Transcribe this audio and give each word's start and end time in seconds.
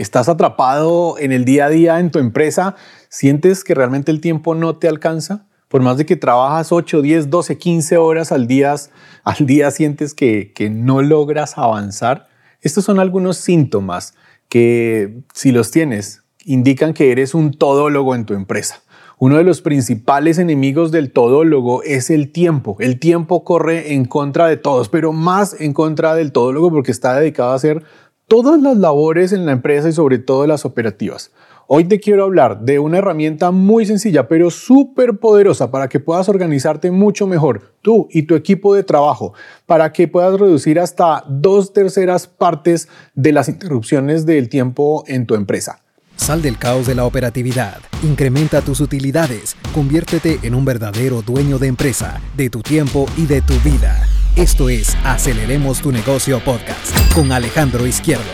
¿Estás 0.00 0.30
atrapado 0.30 1.16
en 1.18 1.30
el 1.30 1.44
día 1.44 1.66
a 1.66 1.68
día 1.68 2.00
en 2.00 2.10
tu 2.10 2.20
empresa? 2.20 2.74
¿Sientes 3.10 3.64
que 3.64 3.74
realmente 3.74 4.10
el 4.10 4.22
tiempo 4.22 4.54
no 4.54 4.76
te 4.76 4.88
alcanza? 4.88 5.44
Por 5.68 5.82
más 5.82 5.98
de 5.98 6.06
que 6.06 6.16
trabajas 6.16 6.72
8, 6.72 7.02
10, 7.02 7.28
12, 7.28 7.58
15 7.58 7.96
horas 7.98 8.32
al 8.32 8.46
día, 8.46 8.74
al 9.24 9.46
día 9.46 9.70
sientes 9.70 10.14
que, 10.14 10.54
que 10.54 10.70
no 10.70 11.02
logras 11.02 11.58
avanzar. 11.58 12.28
Estos 12.62 12.86
son 12.86 12.98
algunos 12.98 13.36
síntomas 13.36 14.14
que 14.48 15.20
si 15.34 15.52
los 15.52 15.70
tienes, 15.70 16.22
indican 16.46 16.94
que 16.94 17.12
eres 17.12 17.34
un 17.34 17.52
todólogo 17.52 18.14
en 18.14 18.24
tu 18.24 18.32
empresa. 18.32 18.80
Uno 19.18 19.36
de 19.36 19.44
los 19.44 19.60
principales 19.60 20.38
enemigos 20.38 20.92
del 20.92 21.12
todólogo 21.12 21.82
es 21.82 22.08
el 22.08 22.32
tiempo. 22.32 22.78
El 22.80 22.98
tiempo 22.98 23.44
corre 23.44 23.92
en 23.92 24.06
contra 24.06 24.46
de 24.46 24.56
todos, 24.56 24.88
pero 24.88 25.12
más 25.12 25.60
en 25.60 25.74
contra 25.74 26.14
del 26.14 26.32
todólogo 26.32 26.70
porque 26.70 26.90
está 26.90 27.20
dedicado 27.20 27.50
a 27.50 27.56
hacer 27.56 27.84
todas 28.30 28.62
las 28.62 28.76
labores 28.76 29.32
en 29.32 29.44
la 29.44 29.50
empresa 29.50 29.88
y 29.88 29.92
sobre 29.92 30.18
todo 30.18 30.46
las 30.46 30.64
operativas. 30.64 31.32
Hoy 31.66 31.82
te 31.82 31.98
quiero 31.98 32.22
hablar 32.22 32.60
de 32.60 32.78
una 32.78 32.98
herramienta 32.98 33.50
muy 33.50 33.84
sencilla, 33.84 34.28
pero 34.28 34.50
súper 34.50 35.18
poderosa 35.18 35.72
para 35.72 35.88
que 35.88 35.98
puedas 35.98 36.28
organizarte 36.28 36.92
mucho 36.92 37.26
mejor, 37.26 37.74
tú 37.82 38.06
y 38.12 38.22
tu 38.22 38.36
equipo 38.36 38.72
de 38.72 38.84
trabajo, 38.84 39.34
para 39.66 39.92
que 39.92 40.06
puedas 40.06 40.38
reducir 40.38 40.78
hasta 40.78 41.24
dos 41.28 41.72
terceras 41.72 42.28
partes 42.28 42.88
de 43.14 43.32
las 43.32 43.48
interrupciones 43.48 44.26
del 44.26 44.48
tiempo 44.48 45.02
en 45.08 45.26
tu 45.26 45.34
empresa. 45.34 45.80
Sal 46.14 46.40
del 46.40 46.56
caos 46.56 46.86
de 46.86 46.94
la 46.94 47.06
operatividad, 47.06 47.78
incrementa 48.04 48.60
tus 48.60 48.78
utilidades, 48.78 49.56
conviértete 49.74 50.38
en 50.44 50.54
un 50.54 50.64
verdadero 50.64 51.22
dueño 51.22 51.58
de 51.58 51.66
empresa, 51.66 52.20
de 52.36 52.48
tu 52.48 52.60
tiempo 52.60 53.06
y 53.16 53.26
de 53.26 53.42
tu 53.42 53.54
vida. 53.64 54.06
Esto 54.40 54.70
es 54.70 54.96
Aceleremos 55.04 55.82
tu 55.82 55.92
negocio 55.92 56.40
podcast 56.42 57.14
con 57.14 57.30
Alejandro 57.30 57.86
Izquierdo. 57.86 58.24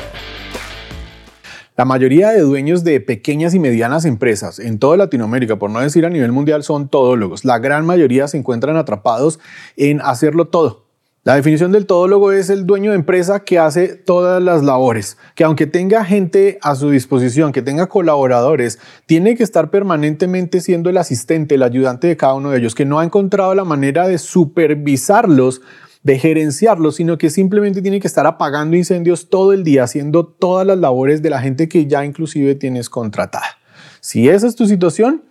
La 1.76 1.84
mayoría 1.84 2.28
de 2.28 2.42
dueños 2.42 2.84
de 2.84 3.00
pequeñas 3.00 3.54
y 3.54 3.58
medianas 3.58 4.04
empresas 4.04 4.60
en 4.60 4.78
toda 4.78 4.96
Latinoamérica, 4.96 5.56
por 5.56 5.68
no 5.68 5.80
decir 5.80 6.06
a 6.06 6.08
nivel 6.08 6.30
mundial, 6.30 6.62
son 6.62 6.88
todólogos. 6.88 7.44
La 7.44 7.58
gran 7.58 7.84
mayoría 7.84 8.28
se 8.28 8.36
encuentran 8.36 8.76
atrapados 8.76 9.40
en 9.76 10.00
hacerlo 10.00 10.46
todo 10.46 10.86
la 11.26 11.34
definición 11.34 11.72
del 11.72 11.86
todólogo 11.86 12.30
es 12.30 12.50
el 12.50 12.66
dueño 12.66 12.92
de 12.92 12.98
empresa 12.98 13.40
que 13.40 13.58
hace 13.58 13.96
todas 13.96 14.40
las 14.40 14.62
labores, 14.62 15.18
que 15.34 15.42
aunque 15.42 15.66
tenga 15.66 16.04
gente 16.04 16.56
a 16.62 16.76
su 16.76 16.90
disposición, 16.90 17.50
que 17.50 17.62
tenga 17.62 17.88
colaboradores, 17.88 18.78
tiene 19.06 19.34
que 19.34 19.42
estar 19.42 19.70
permanentemente 19.70 20.60
siendo 20.60 20.88
el 20.88 20.98
asistente, 20.98 21.56
el 21.56 21.64
ayudante 21.64 22.06
de 22.06 22.16
cada 22.16 22.34
uno 22.34 22.50
de 22.50 22.58
ellos, 22.58 22.76
que 22.76 22.84
no 22.84 23.00
ha 23.00 23.04
encontrado 23.04 23.56
la 23.56 23.64
manera 23.64 24.06
de 24.06 24.18
supervisarlos, 24.18 25.62
de 26.06 26.20
gerenciarlos, 26.20 26.94
sino 26.94 27.18
que 27.18 27.30
simplemente 27.30 27.82
tiene 27.82 27.98
que 27.98 28.06
estar 28.06 28.28
apagando 28.28 28.76
incendios 28.76 29.28
todo 29.28 29.52
el 29.52 29.64
día, 29.64 29.82
haciendo 29.82 30.24
todas 30.24 30.64
las 30.64 30.78
labores 30.78 31.20
de 31.20 31.30
la 31.30 31.40
gente 31.40 31.68
que 31.68 31.88
ya 31.88 32.04
inclusive 32.04 32.54
tienes 32.54 32.88
contratada. 32.88 33.58
Si 33.98 34.28
esa 34.28 34.46
es 34.46 34.54
tu 34.54 34.66
situación, 34.66 35.24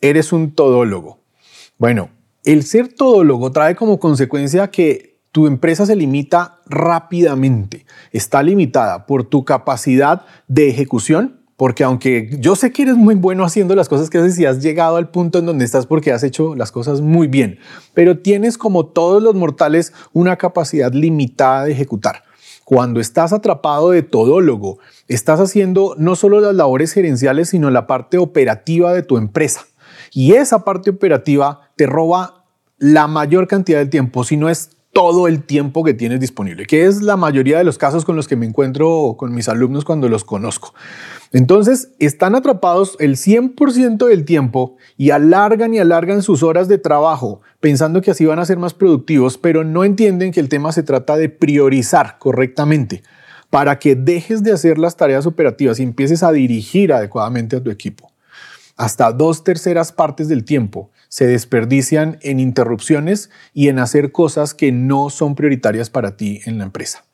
eres 0.00 0.32
un 0.32 0.52
todólogo. 0.52 1.18
Bueno, 1.78 2.10
el 2.44 2.62
ser 2.62 2.92
todólogo 2.92 3.50
trae 3.50 3.74
como 3.74 3.98
consecuencia 3.98 4.70
que 4.70 5.18
tu 5.32 5.48
empresa 5.48 5.84
se 5.84 5.96
limita 5.96 6.60
rápidamente. 6.66 7.84
Está 8.12 8.44
limitada 8.44 9.06
por 9.06 9.24
tu 9.24 9.44
capacidad 9.44 10.26
de 10.46 10.68
ejecución, 10.68 11.39
porque 11.60 11.84
aunque 11.84 12.30
yo 12.40 12.56
sé 12.56 12.72
que 12.72 12.84
eres 12.84 12.96
muy 12.96 13.16
bueno 13.16 13.44
haciendo 13.44 13.74
las 13.74 13.86
cosas 13.86 14.08
que 14.08 14.16
haces 14.16 14.38
y 14.38 14.46
has 14.46 14.62
llegado 14.62 14.96
al 14.96 15.10
punto 15.10 15.40
en 15.40 15.44
donde 15.44 15.66
estás 15.66 15.84
porque 15.84 16.10
has 16.10 16.22
hecho 16.22 16.54
las 16.54 16.72
cosas 16.72 17.02
muy 17.02 17.26
bien, 17.26 17.58
pero 17.92 18.16
tienes 18.16 18.56
como 18.56 18.86
todos 18.86 19.22
los 19.22 19.34
mortales 19.34 19.92
una 20.14 20.36
capacidad 20.36 20.90
limitada 20.90 21.64
de 21.64 21.72
ejecutar. 21.72 22.22
Cuando 22.64 22.98
estás 22.98 23.34
atrapado 23.34 23.90
de 23.90 24.02
todólogo, 24.02 24.78
estás 25.06 25.38
haciendo 25.38 25.94
no 25.98 26.16
solo 26.16 26.40
las 26.40 26.54
labores 26.54 26.94
gerenciales, 26.94 27.50
sino 27.50 27.68
la 27.68 27.86
parte 27.86 28.16
operativa 28.16 28.94
de 28.94 29.02
tu 29.02 29.18
empresa. 29.18 29.66
Y 30.12 30.32
esa 30.32 30.64
parte 30.64 30.88
operativa 30.88 31.68
te 31.76 31.84
roba 31.84 32.46
la 32.78 33.06
mayor 33.06 33.48
cantidad 33.48 33.80
del 33.80 33.90
tiempo, 33.90 34.24
si 34.24 34.38
no 34.38 34.48
es 34.48 34.70
todo 34.92 35.28
el 35.28 35.44
tiempo 35.44 35.84
que 35.84 35.94
tienes 35.94 36.18
disponible, 36.18 36.66
que 36.66 36.84
es 36.84 37.00
la 37.02 37.16
mayoría 37.16 37.58
de 37.58 37.64
los 37.64 37.78
casos 37.78 38.04
con 38.04 38.16
los 38.16 38.26
que 38.26 38.36
me 38.36 38.46
encuentro 38.46 39.14
con 39.16 39.32
mis 39.32 39.48
alumnos 39.48 39.84
cuando 39.84 40.08
los 40.08 40.24
conozco. 40.24 40.74
Entonces, 41.32 41.92
están 42.00 42.34
atrapados 42.34 42.96
el 42.98 43.16
100% 43.16 44.08
del 44.08 44.24
tiempo 44.24 44.76
y 44.96 45.10
alargan 45.10 45.74
y 45.74 45.78
alargan 45.78 46.22
sus 46.22 46.42
horas 46.42 46.66
de 46.66 46.78
trabajo 46.78 47.40
pensando 47.60 48.02
que 48.02 48.10
así 48.10 48.26
van 48.26 48.40
a 48.40 48.44
ser 48.44 48.58
más 48.58 48.74
productivos, 48.74 49.38
pero 49.38 49.62
no 49.62 49.84
entienden 49.84 50.32
que 50.32 50.40
el 50.40 50.48
tema 50.48 50.72
se 50.72 50.82
trata 50.82 51.16
de 51.16 51.28
priorizar 51.28 52.18
correctamente 52.18 53.02
para 53.48 53.78
que 53.78 53.94
dejes 53.94 54.42
de 54.42 54.52
hacer 54.52 54.78
las 54.78 54.96
tareas 54.96 55.26
operativas 55.26 55.78
y 55.78 55.84
empieces 55.84 56.22
a 56.22 56.32
dirigir 56.32 56.92
adecuadamente 56.92 57.56
a 57.56 57.62
tu 57.62 57.70
equipo. 57.70 58.09
Hasta 58.80 59.12
dos 59.12 59.44
terceras 59.44 59.92
partes 59.92 60.26
del 60.28 60.46
tiempo 60.46 60.90
se 61.08 61.26
desperdician 61.26 62.18
en 62.22 62.40
interrupciones 62.40 63.28
y 63.52 63.68
en 63.68 63.78
hacer 63.78 64.10
cosas 64.10 64.54
que 64.54 64.72
no 64.72 65.10
son 65.10 65.34
prioritarias 65.34 65.90
para 65.90 66.16
ti 66.16 66.40
en 66.46 66.56
la 66.56 66.64
empresa. 66.64 67.04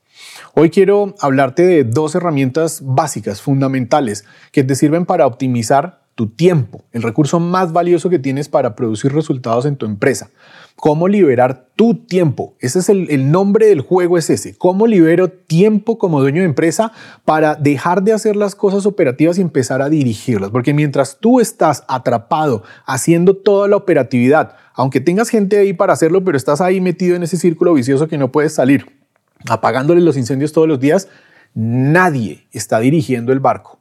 Hoy 0.55 0.71
quiero 0.71 1.17
hablarte 1.19 1.67
de 1.67 1.83
dos 1.83 2.15
herramientas 2.15 2.83
básicas, 2.85 3.43
fundamentales, 3.43 4.25
que 4.53 4.63
te 4.63 4.77
sirven 4.77 5.07
para 5.07 5.27
optimizar 5.27 6.06
tu 6.17 6.29
tiempo, 6.29 6.83
el 6.93 7.03
recurso 7.03 7.39
más 7.41 7.75
valioso 7.75 8.09
que 8.09 8.19
tienes 8.19 8.49
para 8.49 8.75
producir 8.75 9.13
resultados 9.13 9.67
en 9.67 9.77
tu 9.77 9.85
empresa. 9.85 10.31
¿Cómo 10.75 11.09
liberar 11.09 11.69
tu 11.77 11.95
tiempo? 11.95 12.55
Ese 12.59 12.79
es 12.79 12.89
el, 12.89 13.31
nombre 13.31 13.67
del 13.67 13.83
juego, 13.83 14.17
es 14.17 14.31
ese. 14.31 14.57
¿Cómo 14.57 14.87
libero 14.87 15.29
tiempo 15.29 15.99
como 15.99 16.21
dueño 16.21 16.41
de 16.41 16.47
empresa 16.47 16.91
para 17.27 17.55
dejar 17.55 18.03
de 18.03 18.15
hacer 18.15 18.35
las 18.35 18.55
cosas 18.55 18.87
operativas 18.87 19.37
y 19.37 19.43
empezar 19.43 19.83
a 19.83 19.91
dirigirlas? 19.91 20.51
Porque 20.51 20.73
mientras 20.73 21.19
tú 21.21 21.39
estás 21.39 21.85
atrapado 21.87 22.63
haciendo 22.87 23.37
toda 23.37 23.69
la 23.69 23.77
operatividad, 23.77 24.57
aunque 24.73 25.03
tengas 25.03 25.29
gente 25.29 25.59
ahí 25.59 25.75
para 25.75 25.93
hacerlo, 25.93 26.25
pero 26.25 26.39
estás 26.39 26.63
ahí 26.63 26.81
metido 26.81 27.15
en 27.15 27.25
ese 27.25 27.37
círculo 27.37 27.75
vicioso 27.75 28.09
que 28.09 28.17
no 28.17 28.33
puedes 28.33 28.55
salir, 28.55 28.87
apagándole 29.51 30.01
los 30.01 30.17
incendios 30.17 30.53
todos 30.53 30.67
los 30.67 30.81
días, 30.81 31.09
nadie 31.53 32.47
está 32.53 32.81
dirigiendo 32.81 33.33
el 33.33 33.41
barco. 33.41 33.81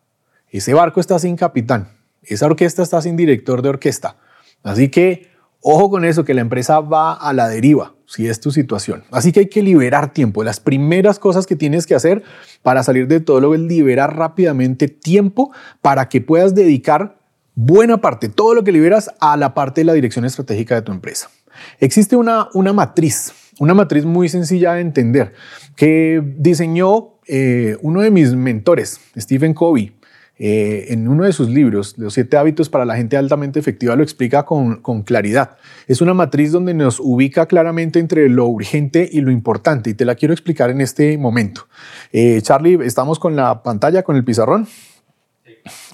Ese 0.49 0.73
barco 0.73 0.99
está 0.99 1.17
sin 1.17 1.37
capitán. 1.37 1.94
Esa 2.27 2.45
orquesta 2.45 2.83
está 2.83 3.01
sin 3.01 3.15
director 3.15 3.61
de 3.61 3.69
orquesta. 3.69 4.17
Así 4.63 4.89
que 4.89 5.35
ojo 5.67 5.89
con 5.89 6.05
eso, 6.05 6.23
que 6.23 6.35
la 6.35 6.41
empresa 6.41 6.79
va 6.79 7.13
a 7.13 7.33
la 7.33 7.49
deriva, 7.49 7.95
si 8.05 8.27
es 8.27 8.39
tu 8.39 8.51
situación. 8.51 9.03
Así 9.09 9.31
que 9.31 9.39
hay 9.41 9.47
que 9.47 9.63
liberar 9.63 10.13
tiempo. 10.13 10.43
Las 10.43 10.59
primeras 10.59 11.17
cosas 11.17 11.47
que 11.47 11.55
tienes 11.55 11.87
que 11.87 11.95
hacer 11.95 12.21
para 12.61 12.83
salir 12.83 13.07
de 13.07 13.19
todo 13.19 13.41
lo 13.41 13.55
es 13.55 13.61
liberar 13.61 14.15
rápidamente 14.15 14.87
tiempo 14.87 15.51
para 15.81 16.07
que 16.07 16.21
puedas 16.21 16.53
dedicar 16.53 17.17
buena 17.55 17.99
parte, 17.99 18.29
todo 18.29 18.53
lo 18.53 18.63
que 18.63 18.71
liberas 18.71 19.09
a 19.19 19.37
la 19.37 19.55
parte 19.55 19.81
de 19.81 19.85
la 19.85 19.93
dirección 19.93 20.23
estratégica 20.23 20.75
de 20.75 20.83
tu 20.83 20.91
empresa. 20.91 21.31
Existe 21.79 22.15
una, 22.15 22.49
una 22.53 22.71
matriz, 22.71 23.33
una 23.57 23.73
matriz 23.73 24.05
muy 24.05 24.29
sencilla 24.29 24.73
de 24.73 24.81
entender, 24.81 25.33
que 25.75 26.21
diseñó 26.37 27.15
eh, 27.27 27.75
uno 27.81 28.01
de 28.01 28.11
mis 28.11 28.35
mentores, 28.35 28.99
Stephen 29.17 29.55
Covey, 29.55 29.95
eh, 30.37 30.87
en 30.89 31.07
uno 31.07 31.23
de 31.23 31.31
sus 31.31 31.49
libros, 31.49 31.97
Los 31.97 32.13
siete 32.13 32.35
hábitos 32.35 32.67
para 32.67 32.83
la 32.83 32.97
gente 32.97 33.15
altamente 33.15 33.57
efectiva, 33.57 33.95
lo 33.95 34.03
explica 34.03 34.43
con, 34.43 34.81
claridad. 35.03 35.57
Es 35.87 36.01
una 36.01 36.13
matriz 36.13 36.51
donde 36.51 36.73
nos 36.73 36.99
ubica 36.99 37.45
claramente 37.45 37.99
entre 37.99 38.27
lo 38.27 38.45
urgente 38.47 39.07
y 39.09 39.21
lo 39.21 39.31
importante 39.31 39.91
y 39.91 39.93
te 39.93 40.03
la 40.03 40.15
quiero 40.15 40.33
explicar 40.33 40.69
en 40.69 40.81
este 40.81 41.17
momento. 41.17 41.67
Eh, 42.11 42.41
Charlie, 42.41 42.79
¿estamos 42.85 43.17
con 43.17 43.35
la 43.35 43.63
pantalla, 43.63 44.03
con 44.03 44.17
el 44.17 44.25
pizarrón? 44.25 44.67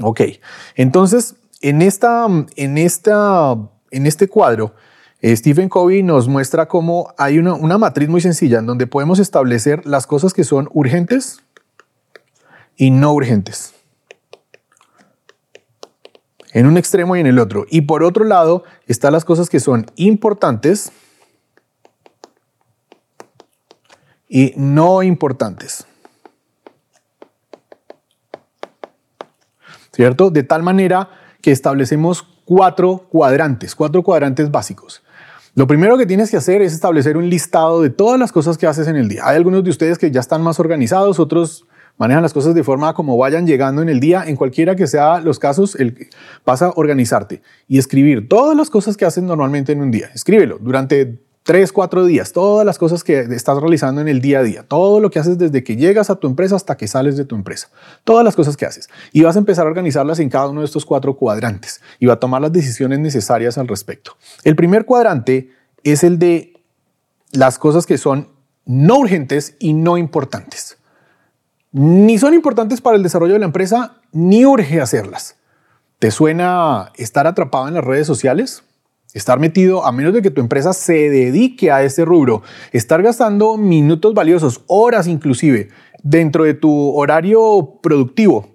Ok, 0.02 0.22
entonces 0.75 1.35
en, 1.62 1.81
esta, 1.84 2.25
en, 2.56 2.78
esta, 2.78 3.56
en 3.91 4.08
este 4.08 4.28
cuadro, 4.28 4.73
eh, 5.22 5.35
Stephen 5.35 5.69
Covey 5.69 6.02
nos 6.02 6.28
muestra 6.28 6.68
cómo 6.68 7.13
hay 7.18 7.38
una, 7.38 7.53
una 7.53 7.78
matriz 7.78 8.09
muy 8.09 8.22
sencilla 8.22 8.58
en 8.59 8.66
donde 8.66 8.88
podemos 8.88 9.19
establecer 9.19 9.85
las 9.85 10.08
cosas 10.08 10.34
que 10.34 10.44
son 10.44 10.68
urgentes 10.73 11.41
y 12.75 12.90
no 12.90 13.13
urgentes 13.13 13.75
en 16.53 16.65
un 16.65 16.77
extremo 16.77 17.15
y 17.15 17.19
en 17.19 17.27
el 17.27 17.39
otro. 17.39 17.65
Y 17.69 17.81
por 17.81 18.03
otro 18.03 18.25
lado 18.25 18.63
están 18.87 19.13
las 19.13 19.25
cosas 19.25 19.49
que 19.49 19.59
son 19.59 19.85
importantes 19.95 20.91
y 24.27 24.53
no 24.55 25.03
importantes. 25.03 25.85
¿Cierto? 29.91 30.29
De 30.29 30.43
tal 30.43 30.63
manera 30.63 31.09
que 31.41 31.51
establecemos 31.51 32.23
cuatro 32.45 33.07
cuadrantes, 33.09 33.75
cuatro 33.75 34.03
cuadrantes 34.03 34.49
básicos. 34.49 35.03
Lo 35.53 35.67
primero 35.67 35.97
que 35.97 36.05
tienes 36.05 36.31
que 36.31 36.37
hacer 36.37 36.61
es 36.61 36.71
establecer 36.71 37.17
un 37.17 37.29
listado 37.29 37.81
de 37.81 37.89
todas 37.89 38.17
las 38.17 38.31
cosas 38.31 38.57
que 38.57 38.67
haces 38.67 38.87
en 38.87 38.95
el 38.95 39.09
día. 39.09 39.23
Hay 39.25 39.35
algunos 39.35 39.65
de 39.65 39.69
ustedes 39.69 39.97
que 39.97 40.09
ya 40.09 40.21
están 40.21 40.41
más 40.41 40.61
organizados, 40.61 41.19
otros 41.19 41.65
manejan 42.01 42.23
las 42.23 42.33
cosas 42.33 42.55
de 42.55 42.63
forma 42.63 42.95
como 42.95 43.15
vayan 43.15 43.45
llegando 43.45 43.83
en 43.83 43.87
el 43.87 43.99
día, 43.99 44.23
en 44.25 44.35
cualquiera 44.35 44.75
que 44.75 44.87
sea 44.87 45.19
los 45.19 45.37
casos, 45.37 45.75
el, 45.75 46.09
vas 46.43 46.63
a 46.63 46.71
organizarte 46.71 47.43
y 47.67 47.77
escribir 47.77 48.27
todas 48.27 48.57
las 48.57 48.71
cosas 48.71 48.97
que 48.97 49.05
haces 49.05 49.23
normalmente 49.23 49.71
en 49.71 49.81
un 49.81 49.91
día. 49.91 50.09
Escríbelo 50.15 50.57
durante 50.59 51.19
tres, 51.43 51.71
cuatro 51.71 52.03
días, 52.03 52.31
todas 52.33 52.65
las 52.65 52.79
cosas 52.79 53.03
que 53.03 53.19
estás 53.19 53.61
realizando 53.61 54.01
en 54.01 54.07
el 54.07 54.19
día 54.19 54.39
a 54.39 54.41
día, 54.41 54.63
todo 54.67 54.99
lo 54.99 55.11
que 55.11 55.19
haces 55.19 55.37
desde 55.37 55.63
que 55.63 55.75
llegas 55.75 56.09
a 56.09 56.15
tu 56.15 56.25
empresa 56.25 56.55
hasta 56.55 56.75
que 56.75 56.87
sales 56.87 57.17
de 57.17 57.25
tu 57.25 57.35
empresa, 57.35 57.69
todas 58.03 58.25
las 58.25 58.35
cosas 58.35 58.57
que 58.57 58.65
haces. 58.65 58.89
Y 59.11 59.21
vas 59.21 59.35
a 59.35 59.39
empezar 59.39 59.67
a 59.67 59.69
organizarlas 59.69 60.17
en 60.17 60.29
cada 60.31 60.49
uno 60.49 60.61
de 60.61 60.65
estos 60.65 60.85
cuatro 60.85 61.15
cuadrantes 61.15 61.81
y 61.99 62.07
va 62.07 62.13
a 62.13 62.19
tomar 62.19 62.41
las 62.41 62.51
decisiones 62.51 62.97
necesarias 62.97 63.59
al 63.59 63.67
respecto. 63.67 64.17
El 64.43 64.55
primer 64.55 64.85
cuadrante 64.85 65.51
es 65.83 66.03
el 66.03 66.17
de 66.17 66.63
las 67.31 67.59
cosas 67.59 67.85
que 67.85 67.99
son 67.99 68.29
no 68.65 68.97
urgentes 68.97 69.55
y 69.59 69.73
no 69.73 69.99
importantes. 69.99 70.80
Ni 71.72 72.18
son 72.18 72.34
importantes 72.34 72.82
para 72.82 72.97
el 72.97 73.03
desarrollo 73.03 73.34
de 73.34 73.40
la 73.40 73.46
empresa, 73.46 74.02
ni 74.12 74.46
urge 74.46 74.82
hacerlas. 74.82 75.38
¿Te 76.00 76.12
suena 76.12 76.91
estar 76.96 77.28
atrapado 77.28 77.68
en 77.68 77.76
las 77.76 77.84
redes 77.84 78.08
sociales? 78.08 78.64
Estar 79.14 79.40
metido, 79.40 79.85
a 79.85 79.91
menos 79.91 80.14
de 80.14 80.22
que 80.22 80.32
tu 80.32 80.41
empresa 80.41 80.73
se 80.73 81.09
dedique 81.09 81.72
a 81.72 81.84
este 81.84 82.03
rubro, 82.03 82.44
estar 82.72 83.02
gastando 83.02 83.58
minutos 83.58 84.14
valiosos, 84.14 84.64
horas 84.68 85.08
inclusive, 85.08 85.70
dentro 86.03 86.44
de 86.44 86.53
tu 86.53 86.94
horario 86.96 87.79
productivo, 87.82 88.50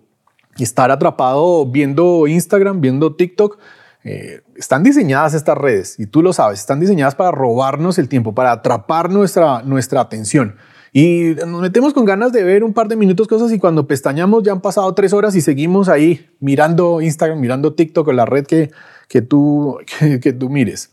estar 0.58 0.90
atrapado 0.90 1.66
viendo 1.66 2.26
Instagram, 2.26 2.80
viendo 2.80 3.16
TikTok, 3.16 3.58
eh, 4.04 4.42
están 4.56 4.82
diseñadas 4.82 5.34
estas 5.34 5.56
redes, 5.56 5.98
y 5.98 6.06
tú 6.06 6.22
lo 6.22 6.32
sabes, 6.32 6.60
están 6.60 6.80
diseñadas 6.80 7.14
para 7.14 7.30
robarnos 7.30 7.98
el 7.98 8.08
tiempo, 8.08 8.34
para 8.34 8.52
atrapar 8.52 9.10
nuestra, 9.10 9.62
nuestra 9.62 10.00
atención. 10.00 10.56
Y 10.98 11.34
nos 11.46 11.60
metemos 11.60 11.92
con 11.92 12.06
ganas 12.06 12.32
de 12.32 12.42
ver 12.42 12.64
un 12.64 12.72
par 12.72 12.88
de 12.88 12.96
minutos 12.96 13.28
cosas 13.28 13.52
y 13.52 13.58
cuando 13.58 13.86
pestañamos 13.86 14.42
ya 14.42 14.52
han 14.52 14.62
pasado 14.62 14.94
tres 14.94 15.12
horas 15.12 15.36
y 15.36 15.42
seguimos 15.42 15.90
ahí 15.90 16.26
mirando 16.40 17.02
Instagram, 17.02 17.38
mirando 17.38 17.74
TikTok 17.74 18.08
o 18.08 18.12
la 18.12 18.24
red 18.24 18.46
que, 18.46 18.70
que 19.06 19.20
tú, 19.20 19.76
que, 20.22 20.32
tú 20.32 20.48
mires. 20.48 20.92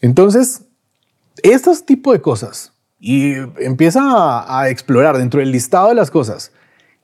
Entonces, 0.00 0.62
estos 1.42 1.84
tipo 1.84 2.14
de 2.14 2.22
cosas 2.22 2.72
y 2.98 3.34
empieza 3.58 4.00
a, 4.00 4.62
a, 4.62 4.70
explorar 4.70 5.18
dentro 5.18 5.40
del 5.40 5.52
listado 5.52 5.90
de 5.90 5.96
las 5.96 6.10
cosas. 6.10 6.50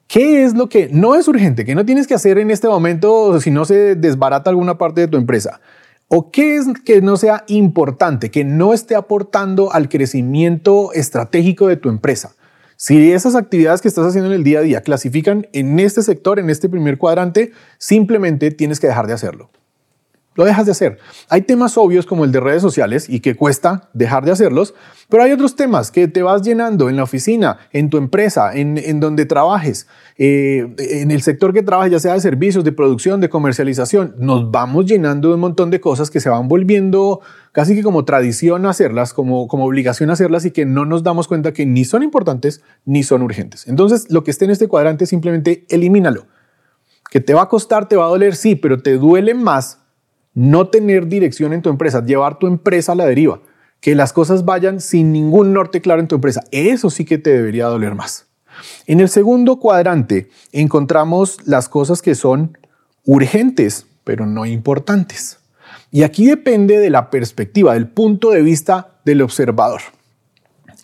¿Qué 0.09 0.43
es 0.43 0.55
lo 0.55 0.71
que 0.71 0.89
no 0.91 1.17
es 1.17 1.29
urgente, 1.29 1.67
que 1.67 1.75
no 1.75 1.85
tienes 1.85 2.07
que 2.07 2.15
hacer 2.15 2.39
en 2.39 2.51
este 2.51 2.67
momento 2.67 3.39
si 3.43 3.51
no 3.51 3.67
se 3.67 3.95
desbarata 3.95 4.49
alguna 4.49 4.79
parte 4.79 5.03
de 5.03 5.09
tu 5.09 5.19
empresa? 5.19 5.61
¿O 6.09 6.31
qué 6.31 6.57
es 6.57 6.67
que 6.85 7.01
no 7.01 7.17
sea 7.17 7.45
importante, 7.49 8.31
que 8.31 8.45
no 8.45 8.73
esté 8.73 8.95
aportando 8.95 9.73
al 9.73 9.89
crecimiento 9.89 10.93
estratégico 10.93 11.67
de 11.67 11.77
tu 11.77 11.89
empresa? 11.89 12.37
Si 12.77 13.11
esas 13.11 13.35
actividades 13.35 13.83
que 13.83 13.89
estás 13.89 14.07
haciendo 14.07 14.29
en 14.31 14.37
el 14.37 14.45
día 14.45 14.61
a 14.61 14.63
día 14.63 14.83
clasifican 14.83 15.49
en 15.53 15.81
este 15.81 16.03
sector, 16.03 16.39
en 16.39 16.49
este 16.49 16.69
primer 16.69 16.99
cuadrante, 16.99 17.51
simplemente 17.79 18.53
tienes 18.53 18.79
que 18.79 18.87
dejar 18.87 19.09
de 19.09 19.15
hacerlo 19.15 19.51
lo 20.37 20.45
dejas 20.45 20.67
de 20.67 20.73
hacer. 20.73 20.99
Hay 21.29 21.43
temas 21.43 21.77
obvios 21.77 22.07
como 22.07 22.25
el 22.25 22.33
de 22.33 22.41
redes 22.41 22.63
sociales 22.63 23.09
y 23.09 23.21
que 23.21 23.35
cuesta 23.35 23.89
dejar 23.93 24.25
de 24.25 24.33
hacerlos, 24.33 24.75
pero 25.09 25.23
hay 25.23 25.33
otros 25.33 25.57
temas 25.57 25.91
que 25.91 26.09
te 26.09 26.23
vas 26.23 26.43
llenando 26.43 26.89
en 26.89 26.97
la 26.97 27.03
oficina, 27.03 27.59
en 27.73 27.91
tu 27.91 27.97
empresa, 27.97 28.55
en, 28.55 29.01
donde 29.01 29.25
trabajes, 29.25 29.89
eh, 30.19 30.75
en 30.79 31.11
el 31.11 31.23
sector 31.23 31.53
que 31.53 31.63
trabajes, 31.63 31.93
ya 31.93 32.01
sea 32.01 32.13
de 32.15 32.21
servicios, 32.21 32.65
de 32.65 32.73
producción, 32.73 33.21
de 33.21 33.29
comercialización. 33.29 34.15
Nos 34.19 34.51
vamos 34.51 34.87
llenando 34.87 35.29
de 35.29 35.35
un 35.35 35.41
montón 35.41 35.71
de 35.71 35.81
cosas 35.81 36.11
que 36.11 36.21
se 36.21 36.29
van 36.29 36.49
volviendo 36.49 37.21
casi 37.53 37.75
que 37.75 37.83
como 37.83 38.05
tradición 38.05 38.67
hacerlas, 38.67 39.15
como, 39.15 39.49
como 39.49 39.65
obligación 39.65 40.11
hacerlas 40.11 40.45
y 40.45 40.51
que 40.51 40.67
no 40.67 40.85
nos 40.85 41.03
damos 41.03 41.27
cuenta 41.27 41.53
que 41.53 41.65
ni 41.65 41.85
son 41.85 42.03
importantes 42.03 42.63
ni 42.85 43.03
son 43.03 43.23
urgentes. 43.23 43.67
Entonces, 43.67 44.11
lo 44.11 44.25
que 44.25 44.31
esté 44.31 44.45
en 44.45 44.51
este 44.51 44.69
cuadrante 44.69 45.07
simplemente 45.07 45.65
elimínalo. 45.71 46.27
Que 47.11 47.21
te 47.21 47.33
va 47.33 47.43
a 47.43 47.49
costar, 47.49 47.89
te 47.89 47.97
va 47.97 48.05
a 48.05 48.09
doler, 48.09 48.35
sí, 48.35 48.57
pero 48.57 48.83
te 48.83 48.99
duele 48.99 49.33
más 49.33 49.86
no 50.37 50.69
tener 50.69 51.09
dirección 51.09 51.55
en 51.55 51.63
tu 51.63 51.71
empresa, 51.71 52.05
llevar 52.05 52.39
tu 52.39 52.47
empresa 52.47 52.93
a 52.93 52.95
la 52.95 53.07
deriva, 53.07 53.41
que 53.81 53.95
las 53.95 54.13
cosas 54.13 54.45
vayan 54.45 54.81
sin 54.83 55.11
ningún 55.11 55.55
norte 55.55 55.81
claro 55.81 56.01
en 56.01 56.09
tu 56.09 56.17
empresa. 56.17 56.45
Eso 56.51 56.91
sí 56.91 57.07
que 57.07 57.17
te 57.17 57.31
debería 57.31 57.67
doler 57.67 57.95
más. 57.95 58.27
En 58.87 59.01
el 59.01 59.09
segundo 59.09 59.57
cuadrante 59.57 60.29
encontramos 60.53 61.39
las 61.47 61.71
cosas 61.71 62.03
que 62.03 62.15
son 62.15 62.59
urgentes, 63.05 63.87
pero 64.05 64.27
no 64.27 64.45
importantes. 64.45 65.39
Y 65.91 66.03
aquí 66.03 66.27
depende 66.27 66.79
de 66.79 66.91
la 66.91 67.09
perspectiva, 67.09 67.73
del 67.73 67.89
punto 67.89 68.31
de 68.31 68.43
vista 68.43 68.99
del 69.07 69.23
observador. 69.23 69.81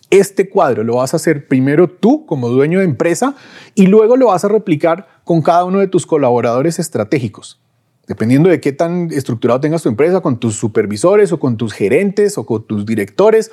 Este 0.09 0.49
cuadro 0.49 0.83
lo 0.83 0.95
vas 0.95 1.13
a 1.13 1.17
hacer 1.17 1.47
primero 1.47 1.87
tú 1.87 2.25
como 2.25 2.49
dueño 2.49 2.79
de 2.79 2.85
empresa 2.85 3.35
y 3.75 3.85
luego 3.85 4.17
lo 4.17 4.27
vas 4.27 4.45
a 4.45 4.47
replicar 4.47 5.07
con 5.23 5.43
cada 5.43 5.63
uno 5.63 5.79
de 5.79 5.87
tus 5.87 6.07
colaboradores 6.07 6.79
estratégicos 6.79 7.62
dependiendo 8.07 8.49
de 8.49 8.59
qué 8.59 8.71
tan 8.71 9.11
estructurado 9.11 9.59
tengas 9.59 9.83
tu 9.83 9.89
empresa, 9.89 10.21
con 10.21 10.39
tus 10.39 10.55
supervisores 10.55 11.31
o 11.31 11.39
con 11.39 11.57
tus 11.57 11.73
gerentes 11.73 12.37
o 12.37 12.45
con 12.45 12.65
tus 12.65 12.85
directores, 12.85 13.51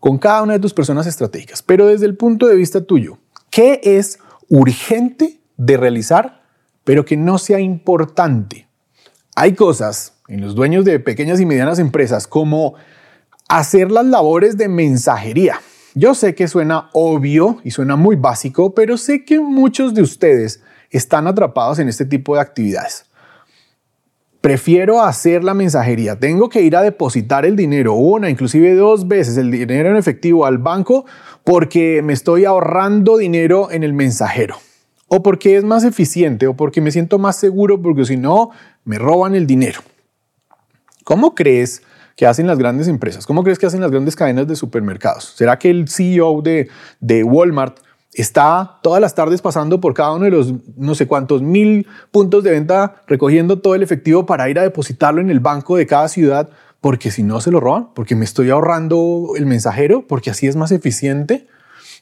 con 0.00 0.18
cada 0.18 0.42
una 0.42 0.54
de 0.54 0.58
tus 0.58 0.74
personas 0.74 1.06
estratégicas. 1.06 1.62
Pero 1.62 1.86
desde 1.86 2.06
el 2.06 2.16
punto 2.16 2.46
de 2.48 2.56
vista 2.56 2.84
tuyo, 2.84 3.18
¿qué 3.50 3.80
es 3.82 4.18
urgente 4.48 5.40
de 5.56 5.76
realizar, 5.76 6.42
pero 6.84 7.04
que 7.04 7.16
no 7.16 7.38
sea 7.38 7.60
importante? 7.60 8.68
Hay 9.34 9.54
cosas 9.54 10.14
en 10.28 10.40
los 10.40 10.54
dueños 10.54 10.84
de 10.84 10.98
pequeñas 10.98 11.40
y 11.40 11.46
medianas 11.46 11.78
empresas 11.78 12.26
como 12.26 12.74
hacer 13.48 13.90
las 13.90 14.06
labores 14.06 14.56
de 14.56 14.68
mensajería. 14.68 15.60
Yo 15.94 16.14
sé 16.14 16.34
que 16.34 16.48
suena 16.48 16.88
obvio 16.94 17.58
y 17.64 17.70
suena 17.70 17.96
muy 17.96 18.16
básico, 18.16 18.74
pero 18.74 18.96
sé 18.96 19.24
que 19.24 19.40
muchos 19.40 19.92
de 19.92 20.00
ustedes 20.00 20.62
están 20.90 21.26
atrapados 21.26 21.78
en 21.78 21.88
este 21.88 22.06
tipo 22.06 22.34
de 22.34 22.40
actividades. 22.40 23.04
Prefiero 24.42 25.00
hacer 25.00 25.44
la 25.44 25.54
mensajería. 25.54 26.18
Tengo 26.18 26.48
que 26.48 26.62
ir 26.62 26.74
a 26.74 26.82
depositar 26.82 27.46
el 27.46 27.54
dinero 27.54 27.94
una, 27.94 28.28
inclusive 28.28 28.74
dos 28.74 29.06
veces 29.06 29.36
el 29.36 29.52
dinero 29.52 29.90
en 29.90 29.96
efectivo 29.96 30.44
al 30.44 30.58
banco 30.58 31.06
porque 31.44 32.02
me 32.02 32.12
estoy 32.12 32.44
ahorrando 32.44 33.16
dinero 33.16 33.70
en 33.70 33.84
el 33.84 33.92
mensajero. 33.92 34.56
O 35.06 35.22
porque 35.22 35.56
es 35.56 35.62
más 35.62 35.84
eficiente 35.84 36.48
o 36.48 36.54
porque 36.54 36.80
me 36.80 36.90
siento 36.90 37.20
más 37.20 37.36
seguro 37.36 37.80
porque 37.80 38.04
si 38.04 38.16
no 38.16 38.50
me 38.84 38.98
roban 38.98 39.36
el 39.36 39.46
dinero. 39.46 39.80
¿Cómo 41.04 41.36
crees 41.36 41.82
que 42.16 42.26
hacen 42.26 42.48
las 42.48 42.58
grandes 42.58 42.88
empresas? 42.88 43.26
¿Cómo 43.28 43.44
crees 43.44 43.60
que 43.60 43.66
hacen 43.66 43.80
las 43.80 43.92
grandes 43.92 44.16
cadenas 44.16 44.48
de 44.48 44.56
supermercados? 44.56 45.34
¿Será 45.36 45.56
que 45.56 45.70
el 45.70 45.88
CEO 45.88 46.42
de, 46.42 46.68
de 46.98 47.22
Walmart 47.22 47.78
está 48.12 48.78
todas 48.82 49.00
las 49.00 49.14
tardes 49.14 49.40
pasando 49.40 49.80
por 49.80 49.94
cada 49.94 50.12
uno 50.12 50.26
de 50.26 50.30
los 50.30 50.54
no 50.76 50.94
sé 50.94 51.06
cuántos 51.06 51.42
mil 51.42 51.86
puntos 52.10 52.44
de 52.44 52.50
venta, 52.50 53.02
recogiendo 53.06 53.60
todo 53.60 53.74
el 53.74 53.82
efectivo 53.82 54.26
para 54.26 54.48
ir 54.50 54.58
a 54.58 54.62
depositarlo 54.62 55.20
en 55.20 55.30
el 55.30 55.40
banco 55.40 55.76
de 55.76 55.86
cada 55.86 56.08
ciudad, 56.08 56.50
porque 56.80 57.10
si 57.10 57.22
no 57.22 57.40
se 57.40 57.50
lo 57.50 57.60
roban, 57.60 57.94
porque 57.94 58.14
me 58.14 58.24
estoy 58.24 58.50
ahorrando 58.50 59.32
el 59.36 59.46
mensajero, 59.46 60.06
porque 60.06 60.30
así 60.30 60.46
es 60.46 60.56
más 60.56 60.72
eficiente. 60.72 61.46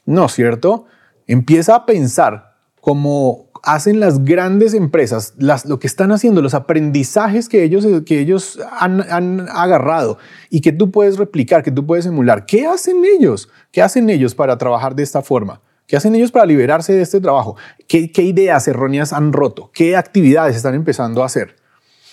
No, 0.05 0.27
¿cierto? 0.27 0.85
Empieza 1.27 1.75
a 1.75 1.85
pensar 1.85 2.55
como 2.81 3.51
hacen 3.63 3.99
las 3.99 4.25
grandes 4.25 4.73
empresas, 4.73 5.35
las, 5.37 5.67
lo 5.67 5.77
que 5.77 5.85
están 5.85 6.11
haciendo, 6.11 6.41
los 6.41 6.55
aprendizajes 6.55 7.47
que 7.47 7.63
ellos, 7.63 7.85
que 8.05 8.19
ellos 8.19 8.59
han, 8.79 9.01
han 9.01 9.47
agarrado 9.49 10.17
y 10.49 10.61
que 10.61 10.71
tú 10.71 10.89
puedes 10.89 11.17
replicar, 11.17 11.61
que 11.61 11.71
tú 11.71 11.85
puedes 11.85 12.07
emular. 12.07 12.47
¿Qué 12.47 12.65
hacen 12.65 13.03
ellos? 13.05 13.49
¿Qué 13.71 13.83
hacen 13.83 14.09
ellos 14.09 14.33
para 14.33 14.57
trabajar 14.57 14.95
de 14.95 15.03
esta 15.03 15.21
forma? 15.21 15.61
¿Qué 15.91 15.97
hacen 15.97 16.15
ellos 16.15 16.31
para 16.31 16.45
liberarse 16.45 16.93
de 16.93 17.01
este 17.01 17.19
trabajo? 17.19 17.57
¿Qué, 17.85 18.09
ideas 18.15 18.65
erróneas 18.65 19.11
han 19.11 19.33
roto? 19.33 19.71
¿Qué 19.73 19.97
actividades 19.97 20.55
están 20.55 20.73
empezando 20.73 21.21
a 21.21 21.25
hacer? 21.25 21.57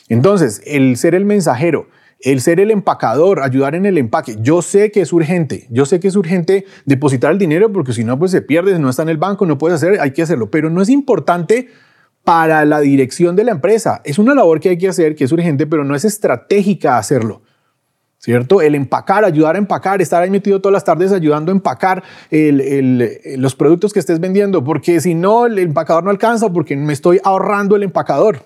Entonces, 0.08 0.60
el 0.66 0.96
ser 0.96 1.14
el 1.14 1.24
mensajero, 1.24 1.86
el 2.18 2.40
ser 2.40 2.58
el 2.58 2.72
empacador, 2.72 3.40
ayudar 3.40 3.76
en 3.76 3.86
el 3.86 3.96
empaque. 3.96 4.36
Yo 4.40 4.62
sé 4.62 4.90
que 4.90 5.02
es 5.02 5.12
urgente, 5.12 5.68
yo 5.70 5.86
sé 5.86 6.00
que 6.00 6.08
es 6.08 6.16
urgente 6.16 6.64
depositar 6.86 7.30
el 7.30 7.38
dinero 7.38 7.72
porque 7.72 7.92
si 7.92 8.02
no, 8.02 8.18
pues 8.18 8.32
se 8.32 8.42
pierde, 8.42 8.76
no 8.80 8.90
está 8.90 9.02
en 9.02 9.10
el 9.10 9.16
banco, 9.16 9.46
no 9.46 9.58
puedes 9.58 9.76
hacer, 9.76 10.00
hay 10.00 10.10
que 10.10 10.22
hacerlo, 10.22 10.50
pero 10.50 10.70
no 10.70 10.82
es 10.82 10.88
importante 10.88 11.68
para 12.24 12.64
la 12.64 12.80
dirección 12.80 13.36
de 13.36 13.44
la 13.44 13.52
empresa. 13.52 14.00
Es 14.04 14.18
una 14.18 14.34
labor 14.34 14.58
que 14.58 14.70
hay 14.70 14.78
que 14.78 14.88
hacer, 14.88 15.14
que 15.14 15.22
es 15.22 15.30
urgente, 15.30 15.68
pero 15.68 15.84
no 15.84 15.94
es 15.94 16.04
estratégica 16.04 16.98
hacerlo. 16.98 17.42
¿Cierto? 18.18 18.60
El 18.60 18.74
empacar, 18.74 19.24
ayudar 19.24 19.54
a 19.54 19.58
empacar, 19.58 20.02
estar 20.02 20.22
ahí 20.22 20.30
metido 20.30 20.60
todas 20.60 20.72
las 20.72 20.84
tardes 20.84 21.12
ayudando 21.12 21.52
a 21.52 21.54
empacar 21.54 22.02
los 22.30 23.54
productos 23.54 23.92
que 23.92 24.00
estés 24.00 24.20
vendiendo, 24.20 24.64
porque 24.64 25.00
si 25.00 25.14
no, 25.14 25.46
el 25.46 25.58
empacador 25.58 26.04
no 26.04 26.10
alcanza, 26.10 26.52
porque 26.52 26.76
me 26.76 26.92
estoy 26.92 27.20
ahorrando 27.22 27.76
el 27.76 27.84
empacador. 27.84 28.44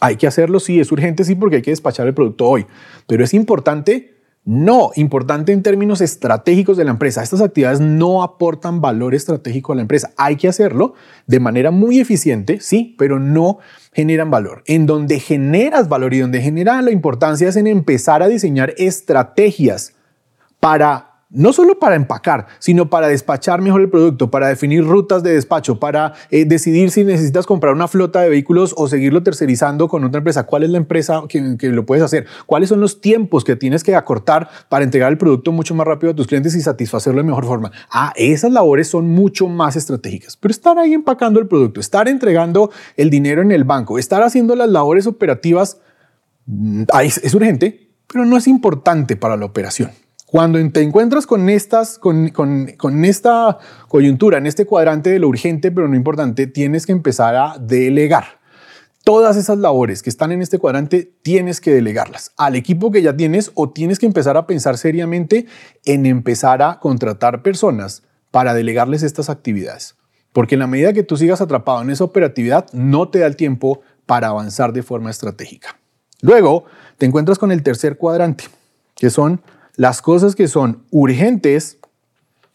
Hay 0.00 0.16
que 0.16 0.26
hacerlo, 0.26 0.60
sí, 0.60 0.78
es 0.78 0.92
urgente, 0.92 1.24
sí, 1.24 1.34
porque 1.34 1.56
hay 1.56 1.62
que 1.62 1.72
despachar 1.72 2.06
el 2.06 2.14
producto 2.14 2.46
hoy, 2.46 2.66
pero 3.06 3.24
es 3.24 3.34
importante 3.34 4.17
no, 4.50 4.92
importante 4.96 5.52
en 5.52 5.62
términos 5.62 6.00
estratégicos 6.00 6.78
de 6.78 6.84
la 6.86 6.92
empresa. 6.92 7.22
Estas 7.22 7.42
actividades 7.42 7.80
no 7.80 8.22
aportan 8.22 8.80
valor 8.80 9.14
estratégico 9.14 9.72
a 9.72 9.76
la 9.76 9.82
empresa. 9.82 10.12
Hay 10.16 10.36
que 10.36 10.48
hacerlo 10.48 10.94
de 11.26 11.38
manera 11.38 11.70
muy 11.70 12.00
eficiente, 12.00 12.58
sí, 12.58 12.94
pero 12.96 13.18
no 13.18 13.58
generan 13.92 14.30
valor. 14.30 14.62
En 14.64 14.86
donde 14.86 15.20
generas 15.20 15.90
valor 15.90 16.14
y 16.14 16.20
donde 16.20 16.40
genera 16.40 16.80
la 16.80 16.92
importancia 16.92 17.46
es 17.46 17.56
en 17.56 17.66
empezar 17.66 18.22
a 18.22 18.28
diseñar 18.28 18.72
estrategias 18.78 19.92
para 20.60 21.07
no 21.30 21.52
solo 21.52 21.78
para 21.78 21.94
empacar, 21.94 22.46
sino 22.58 22.88
para 22.88 23.08
despachar 23.08 23.60
mejor 23.60 23.82
el 23.82 23.90
producto, 23.90 24.30
para 24.30 24.48
definir 24.48 24.84
rutas 24.84 25.22
de 25.22 25.34
despacho, 25.34 25.78
para 25.78 26.14
eh, 26.30 26.46
decidir 26.46 26.90
si 26.90 27.04
necesitas 27.04 27.44
comprar 27.44 27.74
una 27.74 27.86
flota 27.86 28.22
de 28.22 28.30
vehículos 28.30 28.74
o 28.76 28.88
seguirlo 28.88 29.22
tercerizando 29.22 29.88
con 29.88 30.04
otra 30.04 30.18
empresa. 30.18 30.46
¿Cuál 30.46 30.62
es 30.62 30.70
la 30.70 30.78
empresa 30.78 31.22
que, 31.28 31.58
lo 31.68 31.84
puedes 31.84 32.02
hacer? 32.02 32.26
¿Cuáles 32.46 32.70
son 32.70 32.80
los 32.80 33.02
tiempos 33.02 33.44
que 33.44 33.56
tienes 33.56 33.84
que 33.84 33.94
acortar 33.94 34.48
para 34.70 34.84
entregar 34.84 35.12
el 35.12 35.18
producto 35.18 35.52
mucho 35.52 35.74
más 35.74 35.86
rápido 35.86 36.12
a 36.12 36.16
tus 36.16 36.26
clientes 36.26 36.54
y 36.54 36.62
satisfacerlo 36.62 37.18
de 37.18 37.24
mejor 37.24 37.44
forma? 37.44 37.72
Ah, 37.90 38.12
esas 38.16 38.50
labores 38.50 38.88
son 38.88 39.08
mucho 39.08 39.48
más 39.48 39.76
estratégicas. 39.76 40.36
Pero 40.36 40.50
estar 40.50 40.78
ahí 40.78 40.94
empacando 40.94 41.40
el 41.40 41.46
producto, 41.46 41.80
estar 41.80 42.08
entregando 42.08 42.70
el 42.96 43.10
dinero 43.10 43.42
en 43.42 43.52
el 43.52 43.64
banco, 43.64 43.98
estar 43.98 44.22
haciendo 44.22 44.56
las 44.56 44.70
labores 44.70 45.06
operativas, 45.06 45.78
mm, 46.46 46.84
es 47.02 47.34
urgente, 47.34 47.90
pero 48.10 48.24
no 48.24 48.38
es 48.38 48.48
importante 48.48 49.16
para 49.16 49.36
la 49.36 49.44
operación. 49.44 49.90
Cuando 50.30 50.58
te 50.72 50.82
encuentras 50.82 51.26
con, 51.26 51.48
estas, 51.48 51.98
con, 51.98 53.04
esta 53.06 53.58
coyuntura, 53.88 54.36
en 54.36 54.46
este 54.46 54.66
cuadrante 54.66 55.08
de 55.08 55.18
lo 55.18 55.26
urgente 55.26 55.72
pero 55.72 55.88
no 55.88 55.96
importante, 55.96 56.46
tienes 56.46 56.84
que 56.84 56.92
empezar 56.92 57.34
a 57.34 57.56
delegar. 57.58 58.38
Todas 59.04 59.38
esas 59.38 59.56
labores 59.56 60.02
que 60.02 60.10
están 60.10 60.30
en 60.30 60.42
este 60.42 60.58
cuadrante 60.58 61.10
tienes 61.22 61.62
que 61.62 61.72
delegarlas 61.72 62.32
al 62.36 62.56
equipo 62.56 62.90
que 62.90 63.00
ya 63.00 63.16
tienes 63.16 63.52
o 63.54 63.70
tienes 63.70 63.98
que 63.98 64.04
empezar 64.04 64.36
a 64.36 64.46
pensar 64.46 64.76
seriamente 64.76 65.46
en 65.86 66.04
empezar 66.04 66.60
a 66.60 66.78
contratar 66.78 67.42
personas 67.42 68.02
para 68.30 68.52
delegarles 68.52 69.02
estas 69.02 69.30
actividades. 69.30 69.96
Porque 70.34 70.56
en 70.56 70.58
la 70.58 70.66
medida 70.66 70.92
que 70.92 71.04
tú 71.04 71.16
sigas 71.16 71.40
atrapado 71.40 71.80
en 71.80 71.88
esa 71.88 72.04
operatividad, 72.04 72.66
no 72.74 73.08
te 73.08 73.20
da 73.20 73.26
el 73.26 73.36
tiempo 73.36 73.80
para 74.04 74.28
avanzar 74.28 74.74
de 74.74 74.82
forma 74.82 75.08
estratégica. 75.08 75.78
Luego 76.20 76.66
te 76.98 77.06
encuentras 77.06 77.38
con 77.38 77.50
el 77.50 77.62
tercer 77.62 77.96
cuadrante, 77.96 78.44
que 78.94 79.08
son 79.08 79.40
las 79.78 80.02
cosas 80.02 80.34
que 80.34 80.48
son 80.48 80.82
urgentes 80.90 81.78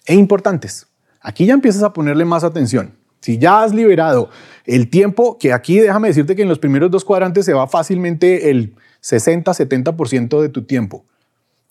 e 0.06 0.14
importantes. 0.14 0.88
Aquí 1.22 1.46
ya 1.46 1.54
empiezas 1.54 1.82
a 1.82 1.94
ponerle 1.94 2.26
más 2.26 2.44
atención. 2.44 2.98
Si 3.22 3.38
ya 3.38 3.64
has 3.64 3.74
liberado 3.74 4.30
el 4.66 4.90
tiempo, 4.90 5.38
que 5.40 5.54
aquí 5.54 5.80
déjame 5.80 6.10
decirte 6.10 6.36
que 6.36 6.42
en 6.42 6.50
los 6.50 6.60
primeros 6.60 6.92
dos 6.92 7.06
cuadrantes 7.06 7.46
se 7.46 7.54
va 7.54 7.66
fácilmente 7.68 8.50
el 8.50 8.76
60-70% 9.02 10.42
de 10.42 10.50
tu 10.50 10.64
tiempo. 10.64 11.06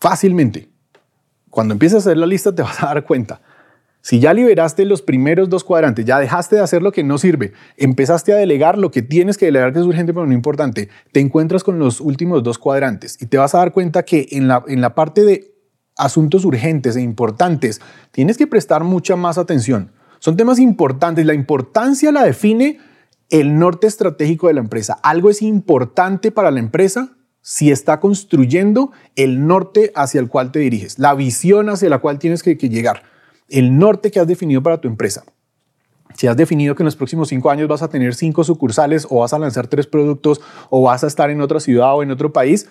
Fácilmente. 0.00 0.70
Cuando 1.50 1.74
empieces 1.74 1.96
a 1.96 1.98
hacer 1.98 2.16
la 2.16 2.24
lista 2.24 2.54
te 2.54 2.62
vas 2.62 2.82
a 2.82 2.86
dar 2.86 3.04
cuenta. 3.04 3.42
Si 4.02 4.18
ya 4.18 4.34
liberaste 4.34 4.84
los 4.84 5.00
primeros 5.00 5.48
dos 5.48 5.62
cuadrantes, 5.62 6.04
ya 6.04 6.18
dejaste 6.18 6.56
de 6.56 6.62
hacer 6.62 6.82
lo 6.82 6.90
que 6.90 7.04
no 7.04 7.18
sirve, 7.18 7.52
empezaste 7.76 8.32
a 8.32 8.36
delegar 8.36 8.76
lo 8.76 8.90
que 8.90 9.00
tienes 9.00 9.38
que 9.38 9.46
delegar 9.46 9.72
que 9.72 9.78
es 9.78 9.84
urgente 9.84 10.12
pero 10.12 10.26
no 10.26 10.32
importante, 10.32 10.88
te 11.12 11.20
encuentras 11.20 11.62
con 11.62 11.78
los 11.78 12.00
últimos 12.00 12.42
dos 12.42 12.58
cuadrantes 12.58 13.16
y 13.22 13.26
te 13.26 13.38
vas 13.38 13.54
a 13.54 13.58
dar 13.58 13.70
cuenta 13.70 14.02
que 14.02 14.26
en 14.32 14.48
la, 14.48 14.64
en 14.66 14.80
la 14.80 14.96
parte 14.96 15.24
de 15.24 15.54
asuntos 15.96 16.44
urgentes 16.44 16.96
e 16.96 17.00
importantes 17.00 17.80
tienes 18.10 18.36
que 18.36 18.48
prestar 18.48 18.82
mucha 18.82 19.14
más 19.14 19.38
atención. 19.38 19.92
Son 20.18 20.36
temas 20.36 20.58
importantes. 20.58 21.24
La 21.24 21.34
importancia 21.34 22.10
la 22.10 22.24
define 22.24 22.80
el 23.30 23.56
norte 23.56 23.86
estratégico 23.86 24.48
de 24.48 24.54
la 24.54 24.60
empresa. 24.60 24.98
Algo 25.04 25.30
es 25.30 25.42
importante 25.42 26.32
para 26.32 26.50
la 26.50 26.58
empresa 26.58 27.16
si 27.40 27.70
está 27.70 28.00
construyendo 28.00 28.90
el 29.14 29.46
norte 29.46 29.92
hacia 29.94 30.20
el 30.20 30.28
cual 30.28 30.50
te 30.50 30.58
diriges, 30.58 30.98
la 30.98 31.14
visión 31.14 31.70
hacia 31.70 31.88
la 31.88 31.98
cual 31.98 32.18
tienes 32.18 32.42
que 32.42 32.54
llegar 32.54 33.11
el 33.52 33.78
norte 33.78 34.10
que 34.10 34.18
has 34.18 34.26
definido 34.26 34.62
para 34.62 34.80
tu 34.80 34.88
empresa. 34.88 35.24
Si 36.14 36.26
has 36.26 36.36
definido 36.36 36.74
que 36.74 36.82
en 36.82 36.86
los 36.86 36.96
próximos 36.96 37.28
cinco 37.28 37.50
años 37.50 37.68
vas 37.68 37.82
a 37.82 37.88
tener 37.88 38.14
cinco 38.14 38.44
sucursales 38.44 39.06
o 39.08 39.20
vas 39.20 39.32
a 39.32 39.38
lanzar 39.38 39.66
tres 39.66 39.86
productos 39.86 40.40
o 40.70 40.82
vas 40.82 41.04
a 41.04 41.06
estar 41.06 41.30
en 41.30 41.40
otra 41.40 41.60
ciudad 41.60 41.94
o 41.94 42.02
en 42.02 42.10
otro 42.10 42.32
país, 42.32 42.68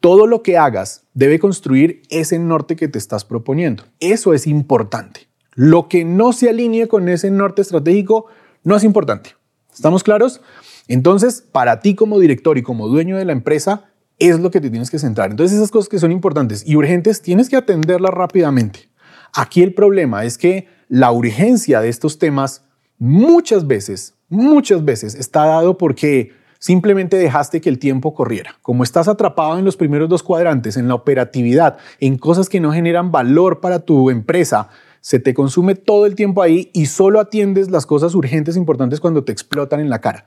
todo 0.00 0.26
lo 0.26 0.42
que 0.42 0.58
hagas 0.58 1.04
debe 1.14 1.38
construir 1.38 2.02
ese 2.10 2.38
norte 2.38 2.76
que 2.76 2.88
te 2.88 2.98
estás 2.98 3.24
proponiendo. 3.24 3.84
Eso 4.00 4.34
es 4.34 4.46
importante. 4.46 5.28
Lo 5.54 5.88
que 5.88 6.04
no 6.04 6.32
se 6.32 6.48
alinee 6.48 6.88
con 6.88 7.08
ese 7.08 7.30
norte 7.30 7.62
estratégico 7.62 8.26
no 8.64 8.76
es 8.76 8.84
importante. 8.84 9.30
¿Estamos 9.72 10.02
claros? 10.02 10.40
Entonces, 10.88 11.44
para 11.52 11.80
ti 11.80 11.94
como 11.94 12.18
director 12.18 12.58
y 12.58 12.62
como 12.62 12.88
dueño 12.88 13.16
de 13.16 13.24
la 13.24 13.32
empresa, 13.32 13.84
es 14.18 14.40
lo 14.40 14.50
que 14.50 14.60
te 14.60 14.70
tienes 14.70 14.90
que 14.90 14.98
centrar. 14.98 15.30
Entonces, 15.30 15.56
esas 15.56 15.70
cosas 15.70 15.88
que 15.88 15.98
son 15.98 16.12
importantes 16.12 16.66
y 16.66 16.76
urgentes, 16.76 17.22
tienes 17.22 17.48
que 17.48 17.56
atenderlas 17.56 18.12
rápidamente. 18.12 18.91
Aquí 19.32 19.62
el 19.62 19.74
problema 19.74 20.24
es 20.24 20.36
que 20.36 20.68
la 20.88 21.10
urgencia 21.10 21.80
de 21.80 21.88
estos 21.88 22.18
temas 22.18 22.64
muchas 22.98 23.66
veces, 23.66 24.14
muchas 24.28 24.84
veces 24.84 25.14
está 25.14 25.46
dado 25.46 25.78
porque 25.78 26.32
simplemente 26.58 27.16
dejaste 27.16 27.60
que 27.60 27.68
el 27.68 27.78
tiempo 27.78 28.14
corriera. 28.14 28.56
Como 28.62 28.84
estás 28.84 29.08
atrapado 29.08 29.58
en 29.58 29.64
los 29.64 29.76
primeros 29.76 30.08
dos 30.08 30.22
cuadrantes, 30.22 30.76
en 30.76 30.86
la 30.86 30.94
operatividad, 30.94 31.78
en 31.98 32.18
cosas 32.18 32.48
que 32.48 32.60
no 32.60 32.72
generan 32.72 33.10
valor 33.10 33.60
para 33.60 33.80
tu 33.80 34.10
empresa, 34.10 34.68
se 35.00 35.18
te 35.18 35.34
consume 35.34 35.74
todo 35.74 36.06
el 36.06 36.14
tiempo 36.14 36.42
ahí 36.42 36.70
y 36.72 36.86
solo 36.86 37.18
atiendes 37.18 37.70
las 37.70 37.86
cosas 37.86 38.14
urgentes 38.14 38.56
importantes 38.56 39.00
cuando 39.00 39.24
te 39.24 39.32
explotan 39.32 39.80
en 39.80 39.90
la 39.90 40.00
cara. 40.00 40.26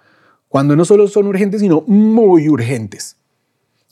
Cuando 0.49 0.75
no 0.75 0.83
solo 0.83 1.07
son 1.07 1.27
urgentes, 1.27 1.61
sino 1.61 1.81
muy 1.87 2.49
urgentes. 2.49 3.15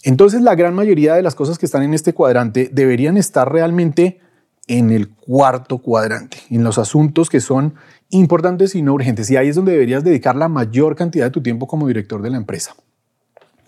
Entonces 0.03 0.41
la 0.41 0.55
gran 0.55 0.73
mayoría 0.73 1.13
de 1.13 1.21
las 1.21 1.35
cosas 1.35 1.57
que 1.57 1.65
están 1.65 1.83
en 1.83 1.93
este 1.93 2.13
cuadrante 2.13 2.69
deberían 2.73 3.15
estar 3.15 3.49
realmente 3.51 4.19
en 4.67 4.91
el 4.91 5.09
cuarto 5.09 5.79
cuadrante, 5.79 6.37
en 6.49 6.63
los 6.63 6.77
asuntos 6.77 7.29
que 7.29 7.41
son 7.41 7.75
importantes 8.09 8.75
y 8.75 8.81
no 8.81 8.93
urgentes. 8.93 9.29
Y 9.29 9.37
ahí 9.37 9.49
es 9.49 9.55
donde 9.55 9.73
deberías 9.73 10.03
dedicar 10.03 10.35
la 10.35 10.47
mayor 10.47 10.95
cantidad 10.95 11.25
de 11.25 11.31
tu 11.31 11.41
tiempo 11.41 11.67
como 11.67 11.87
director 11.87 12.21
de 12.21 12.29
la 12.29 12.37
empresa. 12.37 12.75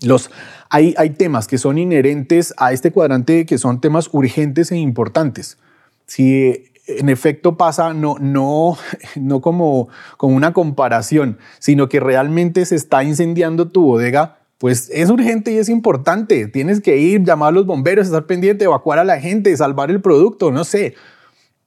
Los, 0.01 0.29
hay, 0.69 0.93
hay 0.97 1.11
temas 1.11 1.47
que 1.47 1.57
son 1.57 1.77
inherentes 1.77 2.53
a 2.57 2.71
este 2.71 2.91
cuadrante 2.91 3.45
que 3.45 3.57
son 3.57 3.81
temas 3.81 4.09
urgentes 4.11 4.71
e 4.71 4.77
importantes. 4.77 5.57
Si 6.05 6.71
en 6.87 7.09
efecto 7.09 7.57
pasa 7.57 7.93
no, 7.93 8.17
no, 8.19 8.77
no 9.15 9.41
como, 9.41 9.89
como 10.17 10.35
una 10.35 10.53
comparación, 10.53 11.37
sino 11.59 11.89
que 11.89 11.99
realmente 11.99 12.65
se 12.65 12.75
está 12.75 13.03
incendiando 13.03 13.69
tu 13.69 13.83
bodega, 13.83 14.39
pues 14.57 14.89
es 14.93 15.09
urgente 15.09 15.51
y 15.51 15.57
es 15.57 15.69
importante. 15.69 16.47
Tienes 16.47 16.81
que 16.81 16.97
ir, 16.97 17.23
llamar 17.23 17.49
a 17.49 17.51
los 17.51 17.65
bomberos, 17.65 18.07
estar 18.07 18.25
pendiente, 18.25 18.65
evacuar 18.65 18.99
a 18.99 19.03
la 19.03 19.19
gente, 19.19 19.55
salvar 19.57 19.91
el 19.91 20.01
producto, 20.01 20.51
no 20.51 20.63
sé. 20.63 20.95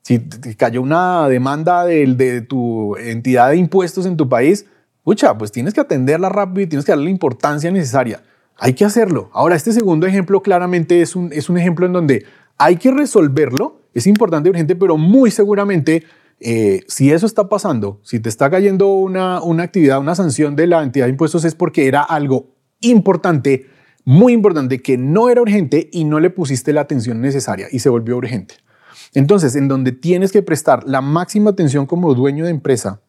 Si 0.02 0.21
cayó 0.57 0.80
una 0.80 1.28
demanda 1.28 1.85
de, 1.85 2.07
de 2.14 2.40
tu 2.40 2.97
entidad 2.97 3.50
de 3.50 3.57
impuestos 3.57 4.07
en 4.07 4.16
tu 4.16 4.28
país, 4.28 4.64
pucha, 5.04 5.37
pues 5.37 5.52
tienes 5.52 5.75
que 5.75 5.80
atenderla 5.80 6.30
rápido 6.30 6.62
y 6.62 6.66
tienes 6.66 6.87
que 6.87 6.92
darle 6.92 7.04
la 7.04 7.11
importancia 7.11 7.71
necesaria. 7.71 8.23
Hay 8.57 8.73
que 8.73 8.85
hacerlo. 8.85 9.30
Ahora, 9.33 9.54
este 9.54 9.73
segundo 9.73 10.07
ejemplo 10.07 10.42
claramente 10.42 11.02
es 11.02 11.14
un, 11.14 11.33
es 11.33 11.49
un 11.49 11.59
ejemplo 11.59 11.87
en 11.87 11.92
donde 11.92 12.25
hay 12.57 12.76
que 12.76 12.90
resolverlo. 12.90 13.83
Es 13.92 14.07
importante 14.07 14.49
urgente, 14.49 14.76
pero 14.76 14.97
muy 14.97 15.30
seguramente 15.30 16.04
eh, 16.40 16.85
si 16.88 17.12
eso 17.12 17.26
está 17.26 17.49
pasando, 17.49 18.00
si 18.02 18.21
te 18.21 18.28
está 18.28 18.50
cayendo 18.50 18.88
una, 18.88 19.42
una 19.42 19.64
actividad, 19.64 19.99
una 19.99 20.14
sanción 20.14 20.57
de 20.57 20.66
la 20.66 20.83
entidad 20.83 21.07
de 21.07 21.11
impuestos, 21.11 21.45
es 21.45 21.54
porque 21.54 21.87
era 21.87 22.02
algo 22.02 22.57
importante, 22.80 23.66
muy 24.04 24.32
importante, 24.32 24.80
que 24.80 24.97
no 24.97 25.28
era 25.28 25.42
urgente 25.42 25.88
y 25.92 26.04
no 26.04 26.20
le 26.20 26.30
pusiste 26.30 26.73
la 26.73 26.82
atención 26.82 27.20
necesaria 27.20 27.68
y 27.70 27.80
se 27.80 27.88
volvió 27.88 28.16
urgente. 28.16 28.54
Entonces, 29.14 29.56
en 29.56 29.68
donde 29.68 29.92
tienes 29.92 30.32
que 30.32 30.42
prestar 30.42 30.85
la 30.87 31.00
máxima 31.00 31.50
atención 31.50 31.87
como 31.87 32.14
dueño 32.14 32.44
de 32.44 32.50
empresa 32.50 33.00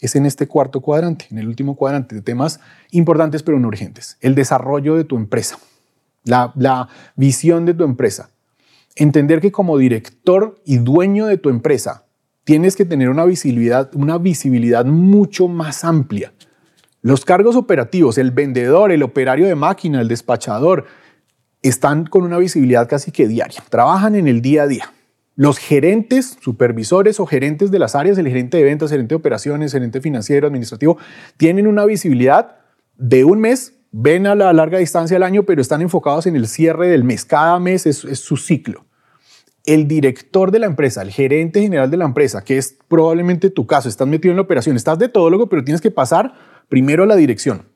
es 0.00 0.16
en 0.16 0.26
este 0.26 0.46
cuarto 0.46 0.80
cuadrante, 0.80 1.26
en 1.30 1.38
el 1.38 1.48
último 1.48 1.76
cuadrante 1.76 2.14
de 2.14 2.22
temas 2.22 2.60
importantes 2.90 3.42
pero 3.42 3.58
no 3.58 3.68
urgentes. 3.68 4.16
El 4.20 4.34
desarrollo 4.34 4.96
de 4.96 5.04
tu 5.04 5.16
empresa, 5.16 5.58
la, 6.24 6.88
visión 7.16 7.64
de 7.66 7.74
tu 7.74 7.84
empresa. 7.84 8.30
Entender 8.96 9.40
que 9.40 9.52
como 9.52 9.78
director 9.78 10.60
y 10.64 10.78
dueño 10.78 11.26
de 11.26 11.38
tu 11.38 11.48
empresa 11.48 12.04
tienes 12.44 12.76
que 12.76 12.84
tener 12.84 13.08
una 13.08 13.24
visibilidad, 13.24 13.90
una 13.94 14.18
visibilidad 14.18 14.84
mucho 14.84 15.48
más 15.48 15.84
amplia 15.84 16.32
los 17.04 17.26
cargos 17.26 17.54
operativos, 17.54 18.16
el 18.16 18.30
vendedor, 18.30 18.90
el 18.90 19.02
operario 19.02 19.46
de 19.46 19.54
máquina, 19.54 20.00
el 20.00 20.08
despachador, 20.08 20.86
están 21.60 22.06
con 22.06 22.22
una 22.22 22.38
visibilidad 22.38 22.88
casi 22.88 23.10
que 23.10 23.28
diaria, 23.28 23.62
trabajan 23.68 24.14
en 24.14 24.26
el 24.26 24.40
día 24.40 24.62
a 24.62 24.66
día. 24.66 24.90
Los 25.36 25.58
gerentes, 25.58 26.38
supervisores 26.40 27.20
o 27.20 27.26
gerentes 27.26 27.70
de 27.70 27.78
las 27.78 27.94
áreas, 27.94 28.16
el 28.16 28.26
gerente 28.26 28.56
de 28.56 28.62
ventas, 28.62 28.88
gerente 28.88 29.10
de 29.10 29.16
operaciones, 29.16 29.72
gerente 29.72 30.00
financiero, 30.00 30.46
administrativo, 30.46 30.96
tienen 31.36 31.66
una 31.66 31.84
visibilidad 31.84 32.56
de 32.96 33.24
un 33.24 33.38
mes, 33.38 33.74
ven 33.92 34.26
a 34.26 34.34
la 34.34 34.50
larga 34.54 34.78
distancia 34.78 35.16
del 35.16 35.24
año, 35.24 35.42
pero 35.42 35.60
están 35.60 35.82
enfocados 35.82 36.24
en 36.24 36.36
el 36.36 36.48
cierre 36.48 36.88
del 36.88 37.04
mes. 37.04 37.26
Cada 37.26 37.60
mes 37.60 37.84
es, 37.84 37.98
su 38.18 38.38
ciclo. 38.38 38.86
El 39.66 39.86
director 39.86 40.50
de 40.50 40.58
la 40.58 40.66
empresa, 40.66 41.02
el 41.02 41.10
gerente 41.10 41.60
general 41.60 41.90
de 41.90 41.98
la 41.98 42.06
empresa, 42.06 42.42
que 42.42 42.56
es 42.56 42.78
probablemente 42.88 43.50
tu 43.50 43.66
caso, 43.66 43.90
estás 43.90 44.08
metido 44.08 44.32
en 44.32 44.36
la 44.36 44.42
operación, 44.42 44.74
estás 44.74 44.98
de 44.98 45.10
todólogo, 45.10 45.50
pero 45.50 45.62
tienes 45.62 45.82
que 45.82 45.90
pasar 45.90 46.53
primero 46.68 47.06
la 47.06 47.16
dirección, 47.16 47.66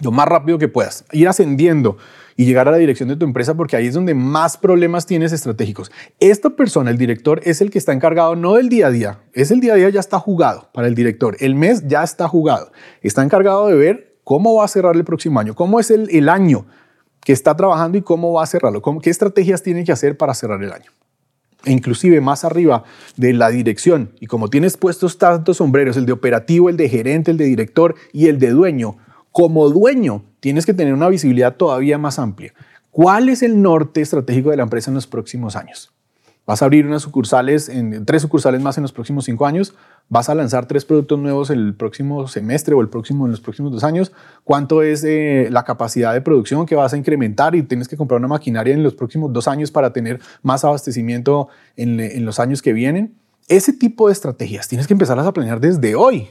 lo 0.00 0.12
más 0.12 0.28
rápido 0.28 0.58
que 0.58 0.68
puedas, 0.68 1.04
ir 1.12 1.28
ascendiendo 1.28 1.96
y 2.36 2.44
llegar 2.44 2.68
a 2.68 2.70
la 2.70 2.76
dirección 2.76 3.08
de 3.08 3.16
tu 3.16 3.24
empresa 3.24 3.54
porque 3.54 3.74
ahí 3.76 3.88
es 3.88 3.94
donde 3.94 4.14
más 4.14 4.56
problemas 4.56 5.06
tienes 5.06 5.32
estratégicos. 5.32 5.90
Esta 6.20 6.50
persona, 6.50 6.90
el 6.90 6.96
director, 6.96 7.40
es 7.42 7.60
el 7.60 7.70
que 7.70 7.78
está 7.78 7.92
encargado 7.92 8.36
no 8.36 8.54
del 8.54 8.68
día 8.68 8.86
a 8.86 8.90
día, 8.90 9.20
es 9.32 9.50
el 9.50 9.60
día 9.60 9.72
a 9.72 9.76
día 9.76 9.88
ya 9.88 10.00
está 10.00 10.18
jugado 10.20 10.70
para 10.72 10.86
el 10.86 10.94
director, 10.94 11.36
el 11.40 11.54
mes 11.54 11.86
ya 11.86 12.04
está 12.04 12.28
jugado, 12.28 12.70
está 13.02 13.22
encargado 13.22 13.66
de 13.66 13.74
ver 13.74 14.18
cómo 14.22 14.54
va 14.54 14.64
a 14.64 14.68
cerrar 14.68 14.94
el 14.94 15.04
próximo 15.04 15.40
año, 15.40 15.54
cómo 15.54 15.80
es 15.80 15.90
el, 15.90 16.08
el 16.10 16.28
año 16.28 16.66
que 17.20 17.32
está 17.32 17.56
trabajando 17.56 17.98
y 17.98 18.02
cómo 18.02 18.32
va 18.32 18.44
a 18.44 18.46
cerrarlo, 18.46 18.82
qué 19.02 19.10
estrategias 19.10 19.62
tiene 19.62 19.84
que 19.84 19.92
hacer 19.92 20.16
para 20.16 20.32
cerrar 20.34 20.62
el 20.62 20.72
año. 20.72 20.92
E 21.64 21.72
inclusive 21.72 22.20
más 22.20 22.44
arriba 22.44 22.84
de 23.16 23.32
la 23.32 23.50
dirección, 23.50 24.12
y 24.20 24.26
como 24.26 24.48
tienes 24.48 24.76
puestos 24.76 25.18
tantos 25.18 25.58
sombreros, 25.58 25.96
el 25.96 26.06
de 26.06 26.12
operativo, 26.12 26.68
el 26.68 26.76
de 26.76 26.88
gerente, 26.88 27.30
el 27.30 27.36
de 27.36 27.44
director 27.44 27.94
y 28.12 28.28
el 28.28 28.38
de 28.38 28.50
dueño, 28.50 28.96
como 29.32 29.68
dueño 29.68 30.24
tienes 30.40 30.66
que 30.66 30.74
tener 30.74 30.94
una 30.94 31.08
visibilidad 31.08 31.56
todavía 31.56 31.98
más 31.98 32.18
amplia. 32.18 32.54
¿Cuál 32.90 33.28
es 33.28 33.42
el 33.42 33.60
norte 33.60 34.00
estratégico 34.00 34.50
de 34.50 34.56
la 34.56 34.62
empresa 34.64 34.90
en 34.90 34.94
los 34.94 35.06
próximos 35.06 35.56
años? 35.56 35.92
Vas 36.48 36.62
a 36.62 36.64
abrir 36.64 36.86
unas 36.86 37.02
sucursales, 37.02 37.68
en, 37.68 38.06
tres 38.06 38.22
sucursales 38.22 38.62
más 38.62 38.78
en 38.78 38.82
los 38.82 38.90
próximos 38.90 39.26
cinco 39.26 39.44
años. 39.44 39.74
Vas 40.08 40.30
a 40.30 40.34
lanzar 40.34 40.64
tres 40.64 40.86
productos 40.86 41.18
nuevos 41.18 41.50
el 41.50 41.74
próximo 41.74 42.26
semestre 42.26 42.74
o 42.74 42.80
el 42.80 42.88
próximo 42.88 43.26
en 43.26 43.32
los 43.32 43.40
próximos 43.42 43.70
dos 43.70 43.84
años. 43.84 44.12
¿Cuánto 44.44 44.82
es 44.82 45.04
eh, 45.04 45.48
la 45.50 45.64
capacidad 45.64 46.14
de 46.14 46.22
producción 46.22 46.64
que 46.64 46.74
vas 46.74 46.94
a 46.94 46.96
incrementar 46.96 47.54
y 47.54 47.64
tienes 47.64 47.86
que 47.86 47.98
comprar 47.98 48.18
una 48.18 48.28
maquinaria 48.28 48.72
en 48.72 48.82
los 48.82 48.94
próximos 48.94 49.30
dos 49.30 49.46
años 49.46 49.70
para 49.70 49.92
tener 49.92 50.20
más 50.42 50.64
abastecimiento 50.64 51.48
en, 51.76 52.00
en 52.00 52.24
los 52.24 52.40
años 52.40 52.62
que 52.62 52.72
vienen? 52.72 53.14
Ese 53.46 53.74
tipo 53.74 54.06
de 54.06 54.14
estrategias 54.14 54.68
tienes 54.68 54.86
que 54.86 54.94
empezarlas 54.94 55.26
a 55.26 55.34
planear 55.34 55.60
desde 55.60 55.96
hoy. 55.96 56.30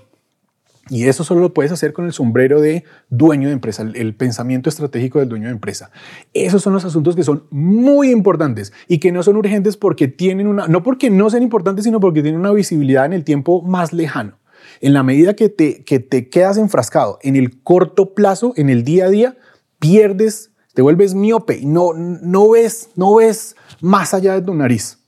Y 0.89 1.08
eso 1.08 1.24
solo 1.24 1.41
lo 1.41 1.53
puedes 1.53 1.72
hacer 1.72 1.94
con 1.94 2.06
el 2.06 2.13
sombrero 2.13 2.62
de 2.62 2.84
dueño 3.10 3.48
de 3.48 3.53
empresa, 3.53 3.84
el, 3.94 4.15
pensamiento 4.15 4.70
estratégico 4.70 5.20
del 5.20 5.29
dueño 5.29 5.46
de 5.46 5.51
empresa. 5.51 5.91
Esos 6.34 6.62
son 6.62 6.74
los 6.74 6.86
asuntos 6.86 7.15
que 7.15 7.24
son 7.24 7.44
muy 7.50 8.12
importantes 8.12 8.74
y 8.88 9.00
que 9.00 9.12
no 9.12 9.24
son 9.24 9.36
urgentes 9.36 9.77
porque 9.77 10.08
tienen 10.08 10.48
una, 10.48 10.67
no 10.67 10.84
porque 10.84 11.10
no 11.10 11.29
sean 11.29 11.44
importantes, 11.44 11.84
sino 11.86 12.00
porque 12.00 12.22
tienen 12.22 12.39
una 12.39 12.51
visibilidad 12.51 13.06
en 13.06 13.13
el 13.13 13.24
tiempo 13.24 13.62
más 13.62 13.94
lejano. 13.94 14.38
En 14.82 14.94
la 14.94 15.03
medida 15.03 15.34
que 15.36 15.50
te, 15.50 15.84
que 15.84 16.00
te 16.00 16.29
quedas 16.29 16.58
enfrascado 16.58 17.20
en 17.22 17.36
el 17.36 17.62
corto 17.62 18.13
plazo, 18.13 18.53
en 18.56 18.70
el 18.70 18.84
día 18.84 19.06
a 19.06 19.10
día, 19.10 19.38
pierdes, 19.79 20.51
te 20.74 20.82
vuelves 20.82 21.15
miope 21.15 21.58
y 21.58 21.65
no, 21.65 21.94
no, 21.94 22.51
ves, 22.51 22.89
no 22.96 23.15
ves 23.15 23.56
más 23.82 24.13
allá 24.13 24.34
de 24.34 24.41
tu 24.41 24.53
nariz. 24.53 25.00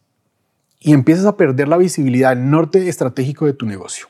Y 0.79 0.93
empiezas 0.93 1.25
a 1.25 1.36
perder 1.36 1.67
la 1.67 1.77
visibilidad, 1.77 2.31
el 2.31 2.50
norte 2.50 2.88
estratégico 2.88 3.45
de 3.45 3.53
tu 3.53 3.65
negocio. 3.65 4.07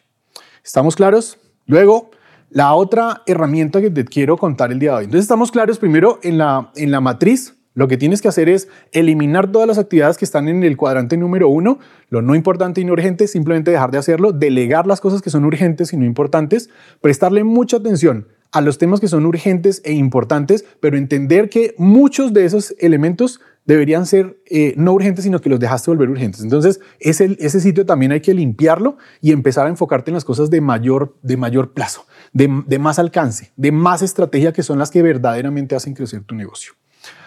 ¿Estamos 0.64 0.96
claros? 0.96 1.38
Luego, 1.70 2.10
la 2.50 2.74
otra 2.74 3.22
herramienta 3.28 3.80
que 3.80 3.92
te 3.92 4.04
quiero 4.04 4.38
contar 4.38 4.72
el 4.72 4.80
día 4.80 4.90
de 4.90 4.98
hoy. 4.98 5.04
Entonces, 5.04 5.26
estamos 5.26 5.52
claros 5.52 5.78
primero 5.78 6.20
en 6.24 6.40
la, 6.40 6.72
en 6.76 6.90
la 6.90 7.00
matriz. 7.00 7.54
Lo 7.76 7.88
que 7.88 7.96
tienes 7.96 8.24
que 8.24 8.28
hacer 8.28 8.50
es 8.50 8.68
eliminar 8.92 9.52
todas 9.52 9.68
las 9.68 9.78
actividades 9.78 10.18
que 10.18 10.26
están 10.26 10.48
en 10.48 10.64
el 10.64 10.78
cuadrante 10.78 11.16
número 11.16 11.48
uno, 11.48 11.78
lo 12.10 12.24
no 12.24 12.34
importante 12.34 12.82
y 12.82 12.86
no 12.86 12.94
urgente, 12.94 13.28
simplemente 13.28 13.70
dejar 13.70 13.92
de 13.92 14.00
hacerlo, 14.00 14.32
delegar 14.32 14.88
las 14.88 15.00
cosas 15.00 15.22
que 15.22 15.30
son 15.30 15.46
urgentes 15.46 15.94
y 15.94 15.98
no 15.98 16.06
importantes, 16.06 16.72
prestarle 17.02 17.44
mucha 17.44 17.78
atención 17.78 18.26
a 18.52 18.62
los 18.62 18.80
temas 18.80 19.00
que 19.00 19.08
son 19.08 19.28
urgentes 19.28 19.84
e 19.86 19.94
importantes, 19.94 20.66
pero 20.80 20.98
entender 20.98 21.50
que 21.50 21.76
muchos 21.78 22.34
de 22.34 22.46
esos 22.46 22.74
elementos 22.80 23.42
deberían 23.70 24.08
ser 24.08 24.42
eh, 24.48 24.74
no 24.78 24.94
urgentes, 24.94 25.26
sino 25.26 25.40
que 25.42 25.48
los 25.48 25.60
dejaste 25.60 25.92
volver 25.92 26.10
urgentes. 26.10 26.42
Entonces, 26.42 26.80
ese, 27.00 27.38
ese 27.40 27.60
sitio 27.60 27.86
también 27.86 28.12
hay 28.12 28.20
que 28.20 28.34
limpiarlo 28.34 28.98
y 29.22 29.32
empezar 29.32 29.68
a 29.68 29.70
enfocarte 29.70 30.10
en 30.10 30.16
las 30.16 30.26
cosas 30.26 30.50
de 30.50 30.60
mayor, 30.60 31.16
de 31.22 31.38
mayor 31.38 31.72
plazo, 31.72 32.08
de, 32.34 32.64
de 32.66 32.80
más 32.80 32.98
alcance, 32.98 33.52
de 33.58 33.72
más 33.72 34.02
estrategia, 34.02 34.54
que 34.54 34.64
son 34.64 34.80
las 34.80 34.90
que 34.90 35.04
verdaderamente 35.04 35.76
hacen 35.76 35.94
crecer 35.94 36.24
tu 36.24 36.34
negocio. 36.34 36.74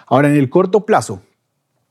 Ahora, 0.09 0.31
en 0.31 0.35
el 0.35 0.51
corto 0.51 0.85
plazo, 0.85 1.23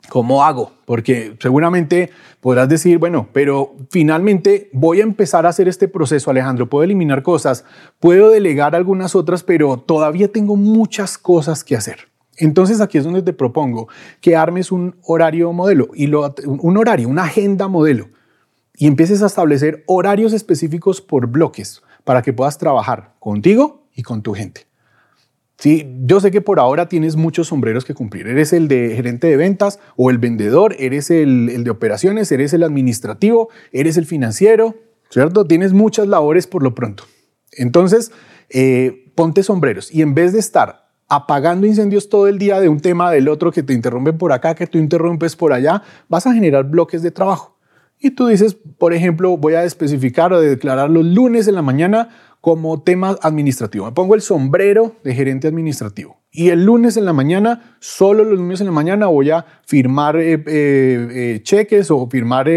¿Cómo 0.10 0.44
hago? 0.44 0.72
Porque 0.86 1.38
seguramente 1.40 2.10
podrás 2.40 2.68
decir, 2.68 2.98
bueno, 2.98 3.30
pero 3.32 3.76
finalmente 3.92 4.68
voy 4.74 5.00
a 5.00 5.04
empezar 5.04 5.46
a 5.46 5.50
hacer 5.50 5.68
este 5.68 5.88
proceso, 5.88 6.32
Alejandro. 6.32 6.68
Puedo 6.68 6.84
eliminar 6.84 7.22
cosas, 7.22 7.66
puedo 8.00 8.32
delegar 8.32 8.76
algunas 8.76 9.16
otras, 9.16 9.44
pero 9.44 9.78
todavía 9.78 10.30
tengo 10.30 10.56
muchas 10.56 11.20
cosas 11.20 11.64
que 11.64 11.76
hacer. 11.76 12.11
Entonces 12.38 12.82
aquí 12.82 12.98
es 12.98 13.04
donde 13.04 13.22
te 13.22 13.34
propongo 13.34 13.88
que 14.20 14.36
armes 14.36 14.72
un 14.72 14.96
horario 15.04 15.52
modelo 15.54 15.90
y 15.94 16.08
lo, 16.08 16.34
un 16.46 16.78
horario, 16.78 17.10
una 17.10 17.24
agenda 17.24 17.68
modelo 17.68 18.10
y 18.76 18.88
empieces 18.88 19.22
a 19.22 19.28
establecer 19.28 19.84
horarios 19.86 20.34
específicos 20.34 21.02
por 21.02 21.28
bloques 21.28 21.82
para 22.04 22.22
que 22.22 22.34
puedas 22.34 22.58
trabajar 22.58 23.14
contigo 23.20 23.88
y 23.94 24.02
con 24.02 24.22
tu 24.24 24.34
gente. 24.34 24.66
Sí, 25.60 25.96
yo 26.06 26.20
sé 26.20 26.32
que 26.32 26.42
por 26.42 26.60
ahora 26.60 26.90
tienes 26.90 27.16
muchos 27.16 27.50
sombreros 27.50 27.86
que 27.86 27.94
cumplir. 27.94 28.28
Eres 28.28 28.52
el 28.52 28.68
de 28.68 28.96
gerente 28.96 29.28
de 29.28 29.38
ventas 29.38 29.80
o 29.96 30.10
el 30.10 30.18
vendedor, 30.18 30.76
eres 30.80 31.12
el, 31.12 31.64
de 31.64 31.70
operaciones, 31.70 32.32
eres 32.32 32.54
el 32.54 32.64
administrativo, 32.64 33.50
eres 33.72 33.98
el 33.98 34.08
financiero, 34.08 34.74
¿cierto? 35.12 35.46
Tienes 35.46 35.74
muchas 35.74 36.08
labores 36.08 36.48
por 36.48 36.64
lo 36.64 36.74
pronto. 36.74 37.04
Entonces, 37.52 38.12
eh, 38.50 39.12
ponte 39.14 39.44
sombreros 39.44 39.94
y 39.94 40.02
en 40.02 40.16
vez 40.16 40.34
de 40.34 40.40
estar 40.40 40.81
apagando 41.12 41.68
incendios 41.68 42.08
todo 42.08 42.28
el 42.28 42.38
día 42.38 42.62
de 42.62 42.70
un 42.70 42.80
tema 42.80 43.12
del 43.12 43.28
otro 43.28 43.52
que 43.52 43.64
te 43.64 43.74
interrumpen 43.74 44.18
por 44.18 44.32
acá, 44.32 44.56
que 44.56 44.66
tú 44.66 44.78
interrumpes 44.78 45.36
por 45.36 45.52
allá, 45.52 45.84
vas 46.08 46.26
a 46.26 46.34
generar 46.34 46.64
bloques 46.64 47.02
de 47.02 47.12
trabajo. 47.12 47.58
Y 48.00 48.12
tú 48.12 48.28
dices, 48.28 48.56
por 48.78 48.94
ejemplo, 48.94 49.36
voy 49.36 49.56
a 49.56 49.66
especificar 49.66 50.32
o 50.32 50.40
declarar 50.40 50.90
los 50.90 51.04
lunes 51.04 51.50
en 51.50 51.56
la 51.56 51.62
mañana 51.62 52.08
como 52.40 52.82
tema 52.82 53.18
administrativo. 53.22 53.86
Me 53.86 53.92
pongo 53.92 54.16
el 54.16 54.22
sombrero 54.22 54.96
de 55.04 55.14
gerente 55.14 55.50
administrativo. 55.50 56.22
Y 56.32 56.48
el 56.48 56.64
lunes 56.64 56.96
en 56.96 57.04
la 57.04 57.12
mañana, 57.12 57.76
solo 57.82 58.24
los 58.24 58.40
lunes 58.40 58.62
en 58.62 58.68
la 58.68 58.72
mañana 58.72 59.08
voy 59.08 59.32
a 59.32 59.46
firmar 59.68 60.16
eh, 60.16 60.36
eh, 60.36 60.42
eh, 60.48 61.40
cheques 61.44 61.92
o 61.92 62.08
firmar 62.10 62.48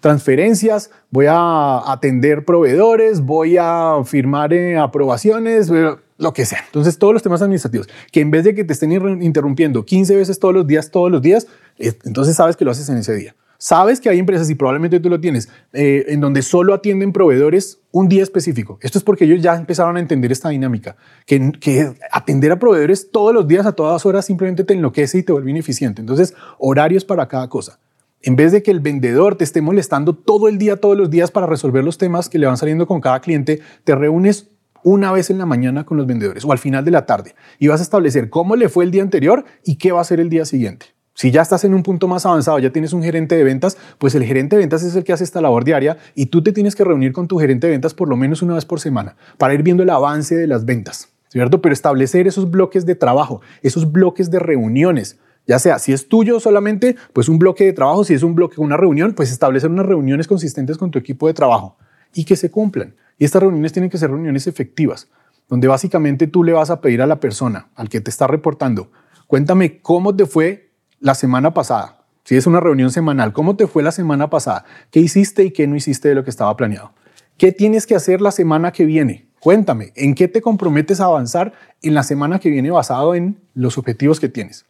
transferencias, 0.00 0.90
voy 1.08 1.26
a 1.30 1.90
atender 1.90 2.44
proveedores, 2.44 3.22
voy 3.22 3.56
a 3.58 4.02
firmar 4.04 4.52
aprobaciones, 4.78 5.72
lo 6.20 6.32
que 6.32 6.44
sea. 6.44 6.62
Entonces, 6.66 6.98
todos 6.98 7.12
los 7.14 7.22
temas 7.22 7.42
administrativos, 7.42 7.88
que 8.12 8.20
en 8.20 8.30
vez 8.30 8.44
de 8.44 8.54
que 8.54 8.62
te 8.62 8.74
estén 8.74 8.92
interrumpiendo 9.22 9.84
15 9.84 10.14
veces 10.16 10.38
todos 10.38 10.54
los 10.54 10.66
días, 10.66 10.90
todos 10.90 11.10
los 11.10 11.22
días, 11.22 11.46
entonces 11.78 12.36
sabes 12.36 12.56
que 12.56 12.64
lo 12.64 12.70
haces 12.70 12.88
en 12.90 12.98
ese 12.98 13.14
día. 13.14 13.34
Sabes 13.56 14.00
que 14.00 14.08
hay 14.08 14.18
empresas, 14.18 14.48
y 14.48 14.54
probablemente 14.54 15.00
tú 15.00 15.10
lo 15.10 15.20
tienes, 15.20 15.50
eh, 15.72 16.06
en 16.08 16.20
donde 16.20 16.40
solo 16.40 16.72
atienden 16.72 17.12
proveedores 17.12 17.78
un 17.90 18.08
día 18.08 18.22
específico. 18.22 18.78
Esto 18.80 18.96
es 18.98 19.04
porque 19.04 19.24
ellos 19.24 19.42
ya 19.42 19.54
empezaron 19.54 19.96
a 19.96 20.00
entender 20.00 20.32
esta 20.32 20.48
dinámica, 20.48 20.96
que, 21.26 21.52
que 21.60 21.92
atender 22.10 22.52
a 22.52 22.58
proveedores 22.58 23.10
todos 23.10 23.34
los 23.34 23.46
días, 23.46 23.66
a 23.66 23.72
todas 23.72 24.06
horas, 24.06 24.24
simplemente 24.24 24.64
te 24.64 24.74
enloquece 24.74 25.18
y 25.18 25.22
te 25.22 25.32
vuelve 25.32 25.50
ineficiente. 25.50 26.00
Entonces, 26.00 26.34
horarios 26.58 27.04
para 27.04 27.28
cada 27.28 27.48
cosa. 27.48 27.78
En 28.22 28.36
vez 28.36 28.52
de 28.52 28.62
que 28.62 28.70
el 28.70 28.80
vendedor 28.80 29.36
te 29.36 29.44
esté 29.44 29.62
molestando 29.62 30.14
todo 30.14 30.48
el 30.48 30.58
día, 30.58 30.76
todos 30.76 30.96
los 30.96 31.08
días 31.08 31.30
para 31.30 31.46
resolver 31.46 31.82
los 31.82 31.96
temas 31.96 32.28
que 32.28 32.38
le 32.38 32.46
van 32.46 32.58
saliendo 32.58 32.86
con 32.86 33.00
cada 33.00 33.20
cliente, 33.20 33.60
te 33.84 33.94
reúnes 33.94 34.49
una 34.84 35.12
vez 35.12 35.30
en 35.30 35.38
la 35.38 35.46
mañana 35.46 35.84
con 35.84 35.96
los 35.96 36.06
vendedores 36.06 36.44
o 36.44 36.52
al 36.52 36.58
final 36.58 36.84
de 36.84 36.90
la 36.90 37.06
tarde 37.06 37.34
y 37.58 37.68
vas 37.68 37.80
a 37.80 37.82
establecer 37.82 38.30
cómo 38.30 38.56
le 38.56 38.68
fue 38.68 38.84
el 38.84 38.90
día 38.90 39.02
anterior 39.02 39.44
y 39.64 39.76
qué 39.76 39.92
va 39.92 39.98
a 39.98 40.02
hacer 40.02 40.20
el 40.20 40.30
día 40.30 40.44
siguiente. 40.44 40.86
Si 41.14 41.30
ya 41.30 41.42
estás 41.42 41.64
en 41.64 41.74
un 41.74 41.82
punto 41.82 42.08
más 42.08 42.24
avanzado, 42.24 42.58
ya 42.58 42.70
tienes 42.70 42.92
un 42.92 43.02
gerente 43.02 43.34
de 43.34 43.44
ventas, 43.44 43.76
pues 43.98 44.14
el 44.14 44.24
gerente 44.24 44.56
de 44.56 44.60
ventas 44.60 44.82
es 44.82 44.96
el 44.96 45.04
que 45.04 45.12
hace 45.12 45.24
esta 45.24 45.40
labor 45.40 45.64
diaria 45.64 45.98
y 46.14 46.26
tú 46.26 46.42
te 46.42 46.52
tienes 46.52 46.74
que 46.74 46.84
reunir 46.84 47.12
con 47.12 47.28
tu 47.28 47.38
gerente 47.38 47.66
de 47.66 47.72
ventas 47.72 47.92
por 47.92 48.08
lo 48.08 48.16
menos 48.16 48.42
una 48.42 48.54
vez 48.54 48.64
por 48.64 48.80
semana 48.80 49.16
para 49.36 49.52
ir 49.52 49.62
viendo 49.62 49.82
el 49.82 49.90
avance 49.90 50.34
de 50.34 50.46
las 50.46 50.64
ventas, 50.64 51.10
¿cierto? 51.28 51.60
Pero 51.60 51.72
establecer 51.72 52.26
esos 52.26 52.50
bloques 52.50 52.86
de 52.86 52.94
trabajo, 52.94 53.42
esos 53.62 53.92
bloques 53.92 54.30
de 54.30 54.38
reuniones, 54.38 55.18
ya 55.46 55.58
sea 55.58 55.78
si 55.78 55.92
es 55.92 56.08
tuyo 56.08 56.40
solamente, 56.40 56.96
pues 57.12 57.28
un 57.28 57.38
bloque 57.38 57.64
de 57.64 57.72
trabajo, 57.72 58.04
si 58.04 58.14
es 58.14 58.22
un 58.22 58.34
bloque, 58.34 58.60
una 58.60 58.76
reunión, 58.78 59.12
pues 59.12 59.30
establecer 59.30 59.68
unas 59.68 59.86
reuniones 59.86 60.26
consistentes 60.26 60.78
con 60.78 60.90
tu 60.90 60.98
equipo 60.98 61.26
de 61.26 61.34
trabajo 61.34 61.76
y 62.14 62.24
que 62.24 62.36
se 62.36 62.50
cumplan. 62.50 62.94
Y 63.18 63.24
estas 63.24 63.42
reuniones 63.42 63.72
tienen 63.72 63.90
que 63.90 63.98
ser 63.98 64.10
reuniones 64.10 64.46
efectivas, 64.46 65.08
donde 65.48 65.68
básicamente 65.68 66.26
tú 66.26 66.44
le 66.44 66.52
vas 66.52 66.70
a 66.70 66.80
pedir 66.80 67.02
a 67.02 67.06
la 67.06 67.20
persona, 67.20 67.68
al 67.74 67.88
que 67.88 68.00
te 68.00 68.10
está 68.10 68.26
reportando, 68.26 68.90
cuéntame 69.26 69.80
cómo 69.80 70.14
te 70.14 70.26
fue 70.26 70.70
la 71.00 71.14
semana 71.14 71.52
pasada. 71.52 72.04
Si 72.24 72.36
es 72.36 72.46
una 72.46 72.60
reunión 72.60 72.90
semanal, 72.90 73.32
¿cómo 73.32 73.56
te 73.56 73.66
fue 73.66 73.82
la 73.82 73.92
semana 73.92 74.30
pasada? 74.30 74.64
¿Qué 74.90 75.00
hiciste 75.00 75.44
y 75.44 75.50
qué 75.50 75.66
no 75.66 75.76
hiciste 75.76 76.08
de 76.08 76.14
lo 76.14 76.24
que 76.24 76.30
estaba 76.30 76.56
planeado? 76.56 76.92
¿Qué 77.36 77.52
tienes 77.52 77.86
que 77.86 77.94
hacer 77.94 78.20
la 78.20 78.30
semana 78.30 78.72
que 78.72 78.84
viene? 78.84 79.28
Cuéntame, 79.40 79.92
¿en 79.96 80.14
qué 80.14 80.28
te 80.28 80.42
comprometes 80.42 81.00
a 81.00 81.06
avanzar 81.06 81.54
en 81.82 81.94
la 81.94 82.02
semana 82.02 82.38
que 82.38 82.50
viene 82.50 82.70
basado 82.70 83.14
en 83.14 83.40
los 83.54 83.78
objetivos 83.78 84.20
que 84.20 84.28
tienes? 84.28 84.66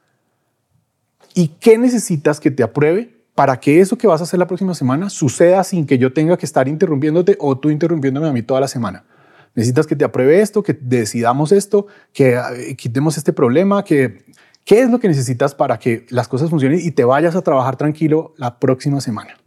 ¿Y 1.34 1.48
qué 1.48 1.76
necesitas 1.78 2.40
que 2.40 2.50
te 2.50 2.62
apruebe 2.62 3.19
para 3.40 3.58
que 3.58 3.80
eso 3.80 3.96
que 3.96 4.06
vas 4.06 4.20
a 4.20 4.24
hacer 4.24 4.38
la 4.38 4.46
próxima 4.46 4.74
semana 4.74 5.08
suceda 5.08 5.64
sin 5.64 5.86
que 5.86 5.96
yo 5.96 6.12
tenga 6.12 6.36
que 6.36 6.44
estar 6.44 6.68
interrumpiéndote 6.68 7.38
o 7.40 7.56
tú 7.56 7.70
interrumpiéndome 7.70 8.28
a 8.28 8.32
mí 8.34 8.42
toda 8.42 8.60
la 8.60 8.68
semana. 8.68 9.06
Necesitas 9.54 9.86
que 9.86 9.96
te 9.96 10.04
apruebe 10.04 10.42
esto, 10.42 10.62
que 10.62 10.74
decidamos 10.74 11.50
esto, 11.50 11.86
que 12.12 12.34
eh, 12.34 12.76
quitemos 12.76 13.16
este 13.16 13.32
problema, 13.32 13.82
que 13.82 14.26
qué 14.66 14.82
es 14.82 14.90
lo 14.90 15.00
que 15.00 15.08
necesitas 15.08 15.54
para 15.54 15.78
que 15.78 16.04
las 16.10 16.28
cosas 16.28 16.50
funcionen 16.50 16.80
y 16.82 16.90
te 16.90 17.02
vayas 17.02 17.34
a 17.34 17.40
trabajar 17.40 17.76
tranquilo 17.78 18.34
la 18.36 18.58
próxima 18.60 19.00
semana. 19.00 19.38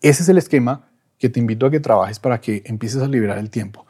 Ese 0.00 0.22
es 0.22 0.30
el 0.30 0.38
esquema 0.38 0.88
que 1.18 1.28
te 1.28 1.38
invito 1.38 1.66
a 1.66 1.70
que 1.70 1.80
trabajes 1.80 2.18
para 2.18 2.40
que 2.40 2.62
empieces 2.64 3.02
a 3.02 3.08
liberar 3.08 3.36
el 3.36 3.50
tiempo. 3.50 3.84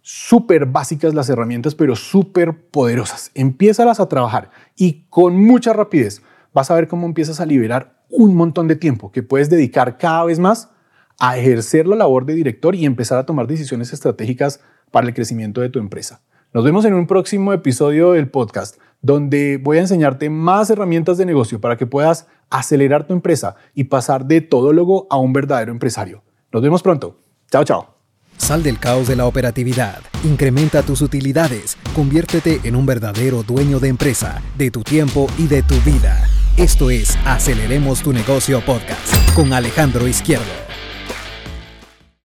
Súper 0.00 0.64
básicas 0.64 1.12
las 1.12 1.28
herramientas, 1.28 1.74
pero 1.74 1.94
súper 1.94 2.56
poderosas. 2.70 3.32
Empiézalas 3.34 4.00
a 4.00 4.08
trabajar 4.08 4.50
y 4.76 5.04
con 5.10 5.36
mucha 5.36 5.74
rapidez 5.74 6.22
vas 6.54 6.70
a 6.70 6.74
ver 6.74 6.88
cómo 6.88 7.04
empiezas 7.04 7.38
a 7.38 7.44
liberar 7.44 7.99
un 8.10 8.34
montón 8.34 8.68
de 8.68 8.76
tiempo 8.76 9.10
que 9.10 9.22
puedes 9.22 9.48
dedicar 9.48 9.98
cada 9.98 10.24
vez 10.24 10.38
más 10.38 10.70
a 11.18 11.38
ejercer 11.38 11.86
la 11.86 11.96
labor 11.96 12.26
de 12.26 12.34
director 12.34 12.74
y 12.74 12.84
empezar 12.84 13.18
a 13.18 13.26
tomar 13.26 13.46
decisiones 13.46 13.92
estratégicas 13.92 14.60
para 14.90 15.06
el 15.06 15.14
crecimiento 15.14 15.60
de 15.60 15.68
tu 15.68 15.78
empresa. 15.78 16.22
Nos 16.52 16.64
vemos 16.64 16.84
en 16.84 16.94
un 16.94 17.06
próximo 17.06 17.52
episodio 17.52 18.12
del 18.12 18.28
podcast 18.28 18.76
donde 19.02 19.58
voy 19.62 19.78
a 19.78 19.82
enseñarte 19.82 20.28
más 20.30 20.68
herramientas 20.70 21.16
de 21.16 21.26
negocio 21.26 21.60
para 21.60 21.76
que 21.76 21.86
puedas 21.86 22.26
acelerar 22.50 23.06
tu 23.06 23.12
empresa 23.12 23.54
y 23.74 23.84
pasar 23.84 24.26
de 24.26 24.40
todólogo 24.40 25.06
a 25.10 25.16
un 25.16 25.32
verdadero 25.32 25.72
empresario. 25.72 26.22
Nos 26.52 26.62
vemos 26.62 26.82
pronto. 26.82 27.20
Chao, 27.50 27.64
chao. 27.64 27.94
Sal 28.36 28.62
del 28.62 28.78
caos 28.78 29.06
de 29.06 29.16
la 29.16 29.26
operatividad, 29.26 29.98
incrementa 30.24 30.82
tus 30.82 31.02
utilidades, 31.02 31.76
conviértete 31.94 32.60
en 32.64 32.74
un 32.74 32.86
verdadero 32.86 33.42
dueño 33.42 33.78
de 33.80 33.88
empresa, 33.88 34.42
de 34.56 34.70
tu 34.70 34.82
tiempo 34.82 35.26
y 35.38 35.46
de 35.46 35.62
tu 35.62 35.74
vida. 35.82 36.26
Esto 36.56 36.90
es 36.90 37.16
Aceleremos 37.24 38.02
tu 38.02 38.12
negocio 38.12 38.60
podcast 38.60 39.32
con 39.34 39.52
Alejandro 39.52 40.06
Izquierdo. 40.06 40.69